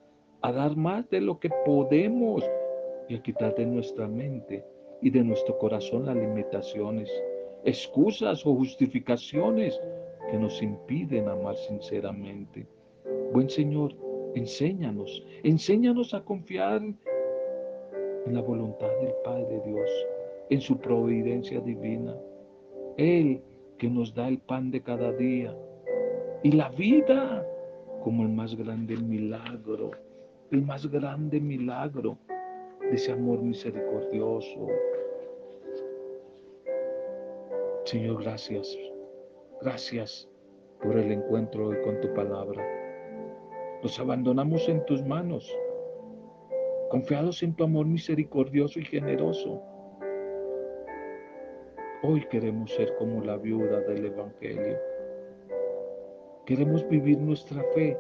a 0.42 0.52
dar 0.52 0.76
más 0.76 1.10
de 1.10 1.22
lo 1.22 1.40
que 1.40 1.50
podemos 1.66 2.44
y 3.08 3.16
a 3.16 3.22
quitar 3.22 3.54
de 3.56 3.66
nuestra 3.66 4.08
mente 4.08 4.66
y 5.02 5.10
de 5.10 5.24
nuestro 5.24 5.58
corazón 5.58 6.06
las 6.06 6.16
limitaciones, 6.16 7.12
excusas 7.64 8.46
o 8.46 8.56
justificaciones 8.56 9.80
que 10.30 10.38
nos 10.38 10.62
impiden 10.62 11.28
amar 11.28 11.56
sinceramente. 11.56 12.68
Buen 13.34 13.50
Señor, 13.50 13.94
enséñanos, 14.36 15.24
enséñanos 15.44 16.14
a 16.14 16.24
confiar 16.24 16.82
en 16.82 18.34
la 18.34 18.42
voluntad 18.42 18.90
del 19.02 19.14
Padre 19.24 19.62
Dios, 19.66 19.90
en 20.50 20.62
su 20.62 20.78
providencia 20.78 21.60
divina. 21.62 22.16
Él 22.98 23.42
que 23.78 23.90
nos 23.90 24.14
da 24.14 24.28
el 24.28 24.38
pan 24.38 24.70
de 24.70 24.82
cada 24.82 25.12
día 25.14 25.56
y 26.44 26.52
la 26.52 26.70
vida 26.70 27.46
como 28.04 28.24
el 28.24 28.30
más 28.30 28.56
grande 28.56 28.98
milagro, 28.98 29.92
el 30.52 30.62
más 30.64 30.86
grande 30.90 31.40
milagro 31.40 32.18
de 32.82 32.96
ese 32.96 33.12
amor 33.12 33.42
misericordioso. 33.42 34.68
Señor, 37.86 38.24
gracias 38.24 38.78
Gracias 39.64 40.28
por 40.82 40.98
el 40.98 41.12
encuentro 41.12 41.68
hoy 41.68 41.78
con 41.84 42.02
tu 42.02 42.12
palabra. 42.16 42.66
Nos 43.84 44.00
abandonamos 44.00 44.68
en 44.68 44.84
tus 44.86 45.06
manos, 45.06 45.56
confiados 46.90 47.44
en 47.44 47.56
tu 47.56 47.66
amor 47.66 47.86
misericordioso 47.86 48.80
y 48.80 48.86
generoso. 48.86 49.62
Hoy 52.02 52.26
queremos 52.32 52.74
ser 52.74 52.96
como 52.96 53.24
la 53.24 53.38
viuda 53.38 53.82
del 53.82 54.08
Evangelio. 54.08 54.80
Queremos 56.48 56.88
vivir 56.90 57.20
nuestra 57.20 57.64
fe 57.76 57.96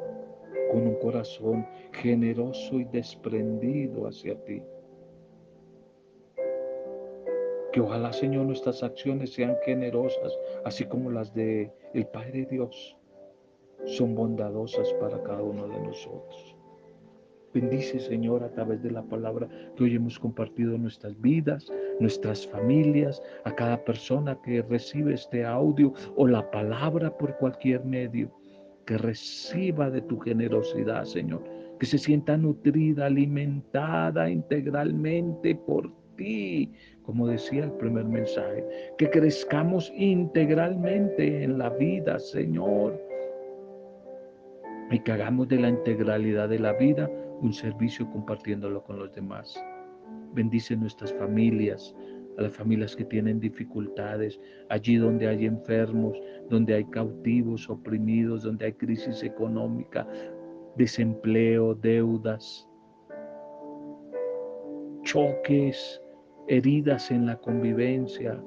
con 0.71 0.87
un 0.87 0.95
corazón 0.95 1.67
generoso 1.91 2.79
y 2.79 2.85
desprendido 2.85 4.07
hacia 4.07 4.33
ti. 4.45 4.63
Ojalá, 7.81 8.13
Señor, 8.13 8.45
nuestras 8.45 8.83
acciones 8.83 9.33
sean 9.33 9.57
generosas, 9.65 10.37
así 10.65 10.85
como 10.85 11.09
las 11.09 11.33
de 11.33 11.71
el 11.95 12.05
Padre 12.05 12.47
Dios. 12.49 12.95
Son 13.85 14.13
bondadosas 14.13 14.93
para 14.99 15.21
cada 15.23 15.41
uno 15.41 15.67
de 15.67 15.79
nosotros. 15.79 16.55
Bendice, 17.53 17.99
Señor, 17.99 18.43
a 18.43 18.51
través 18.51 18.83
de 18.83 18.91
la 18.91 19.01
palabra 19.01 19.49
que 19.75 19.83
hoy 19.83 19.95
hemos 19.95 20.19
compartido 20.19 20.77
nuestras 20.77 21.19
vidas, 21.19 21.71
nuestras 21.99 22.47
familias, 22.47 23.21
a 23.45 23.55
cada 23.55 23.83
persona 23.83 24.39
que 24.43 24.61
recibe 24.61 25.15
este 25.15 25.43
audio 25.43 25.91
o 26.15 26.27
la 26.27 26.49
palabra 26.51 27.17
por 27.17 27.35
cualquier 27.37 27.83
medio, 27.83 28.31
que 28.85 28.99
reciba 28.99 29.89
de 29.89 30.01
tu 30.01 30.19
generosidad, 30.19 31.03
Señor, 31.05 31.43
que 31.79 31.87
se 31.87 31.97
sienta 31.97 32.37
nutrida, 32.37 33.07
alimentada 33.07 34.29
integralmente 34.29 35.55
por 35.55 35.91
ti, 36.21 36.71
como 37.03 37.27
decía 37.27 37.63
el 37.63 37.71
primer 37.73 38.05
mensaje, 38.05 38.63
que 38.97 39.09
crezcamos 39.09 39.91
integralmente 39.95 41.43
en 41.43 41.57
la 41.57 41.69
vida, 41.69 42.19
Señor, 42.19 43.01
y 44.91 44.99
que 44.99 45.11
hagamos 45.11 45.47
de 45.47 45.59
la 45.59 45.69
integralidad 45.69 46.49
de 46.49 46.59
la 46.59 46.73
vida 46.73 47.09
un 47.41 47.53
servicio 47.53 48.07
compartiéndolo 48.11 48.83
con 48.83 48.99
los 48.99 49.11
demás. 49.13 49.59
Bendice 50.33 50.75
nuestras 50.75 51.11
familias, 51.13 51.95
a 52.37 52.43
las 52.43 52.53
familias 52.53 52.95
que 52.95 53.05
tienen 53.05 53.39
dificultades, 53.39 54.39
allí 54.69 54.97
donde 54.97 55.27
hay 55.27 55.45
enfermos, 55.45 56.17
donde 56.49 56.75
hay 56.75 56.85
cautivos, 56.85 57.67
oprimidos, 57.69 58.43
donde 58.43 58.65
hay 58.65 58.73
crisis 58.73 59.23
económica, 59.23 60.07
desempleo, 60.75 61.73
deudas, 61.73 62.67
choques, 65.03 66.01
heridas 66.51 67.09
en 67.11 67.25
la 67.25 67.37
convivencia, 67.37 68.37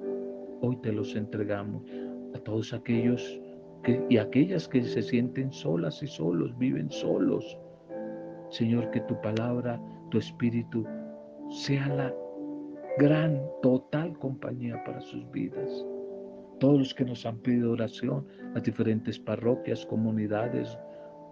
hoy 0.61 0.77
te 0.83 0.93
los 0.93 1.17
entregamos 1.17 1.83
a 2.35 2.39
todos 2.41 2.75
aquellos 2.75 3.41
que, 3.83 4.05
y 4.11 4.19
aquellas 4.19 4.69
que 4.69 4.83
se 4.83 5.01
sienten 5.01 5.51
solas 5.51 6.03
y 6.03 6.07
solos, 6.07 6.55
viven 6.59 6.91
solos. 6.91 7.59
Señor, 8.51 8.91
que 8.91 9.01
tu 9.01 9.19
palabra, 9.23 9.81
tu 10.11 10.19
espíritu, 10.19 10.85
sea 11.49 11.89
la 11.89 12.15
gran, 12.99 13.41
total 13.63 14.19
compañía 14.19 14.85
para 14.85 15.01
sus 15.01 15.31
vidas. 15.31 15.87
Todos 16.61 16.79
los 16.79 16.95
que 16.95 17.07
nos 17.07 17.25
han 17.25 17.39
pedido 17.39 17.73
oración, 17.73 18.27
las 18.53 18.65
diferentes 18.65 19.19
parroquias, 19.19 19.87
comunidades, 19.87 20.79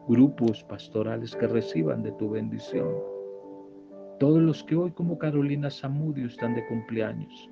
grupos 0.08 0.64
pastorales 0.64 1.36
que 1.36 1.46
reciban 1.48 2.02
de 2.02 2.12
tu 2.12 2.30
bendición 2.30 3.11
todos 4.22 4.40
los 4.40 4.62
que 4.62 4.76
hoy 4.76 4.92
como 4.92 5.18
Carolina 5.18 5.68
Zamudio 5.68 6.28
están 6.28 6.54
de 6.54 6.64
cumpleaños, 6.68 7.50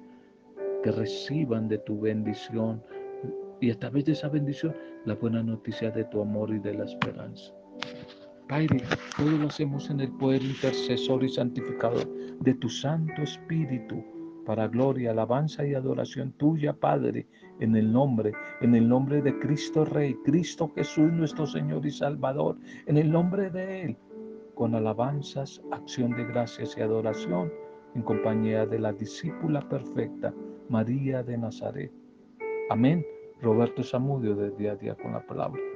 que 0.84 0.92
reciban 0.92 1.66
de 1.66 1.78
tu 1.78 1.98
bendición 1.98 2.80
y 3.60 3.72
a 3.72 3.74
través 3.80 4.04
de 4.04 4.12
esa 4.12 4.28
bendición 4.28 4.76
la 5.04 5.16
buena 5.16 5.42
noticia 5.42 5.90
de 5.90 6.04
tu 6.04 6.22
amor 6.22 6.54
y 6.54 6.60
de 6.60 6.74
la 6.74 6.84
esperanza. 6.84 7.52
Padre, 8.48 8.84
todo 9.16 9.32
lo 9.32 9.48
hacemos 9.48 9.90
en 9.90 9.98
el 9.98 10.12
poder 10.12 10.44
intercesor 10.44 11.24
y 11.24 11.30
santificador 11.30 12.08
de 12.38 12.54
tu 12.54 12.68
Santo 12.68 13.20
Espíritu 13.22 14.04
para 14.46 14.68
gloria, 14.68 15.10
alabanza 15.10 15.66
y 15.66 15.74
adoración 15.74 16.30
tuya, 16.34 16.72
Padre, 16.72 17.26
en 17.58 17.74
el 17.74 17.92
nombre, 17.92 18.32
en 18.60 18.76
el 18.76 18.88
nombre 18.88 19.22
de 19.22 19.36
Cristo 19.40 19.84
Rey, 19.84 20.14
Cristo 20.24 20.70
Jesús 20.76 21.10
nuestro 21.10 21.48
Señor 21.48 21.84
y 21.84 21.90
Salvador, 21.90 22.58
en 22.86 22.96
el 22.96 23.10
nombre 23.10 23.50
de 23.50 23.82
Él, 23.86 23.96
con 24.60 24.74
alabanzas, 24.74 25.62
acción 25.70 26.10
de 26.10 26.22
gracias 26.22 26.76
y 26.76 26.82
adoración, 26.82 27.50
en 27.94 28.02
compañía 28.02 28.66
de 28.66 28.78
la 28.78 28.92
discípula 28.92 29.66
perfecta, 29.66 30.34
María 30.68 31.22
de 31.22 31.38
Nazaret. 31.38 31.90
Amén. 32.68 33.02
Roberto 33.40 33.82
Samudio 33.82 34.36
de 34.36 34.50
día 34.50 34.72
a 34.72 34.76
día 34.76 34.94
con 34.96 35.12
la 35.12 35.26
palabra. 35.26 35.69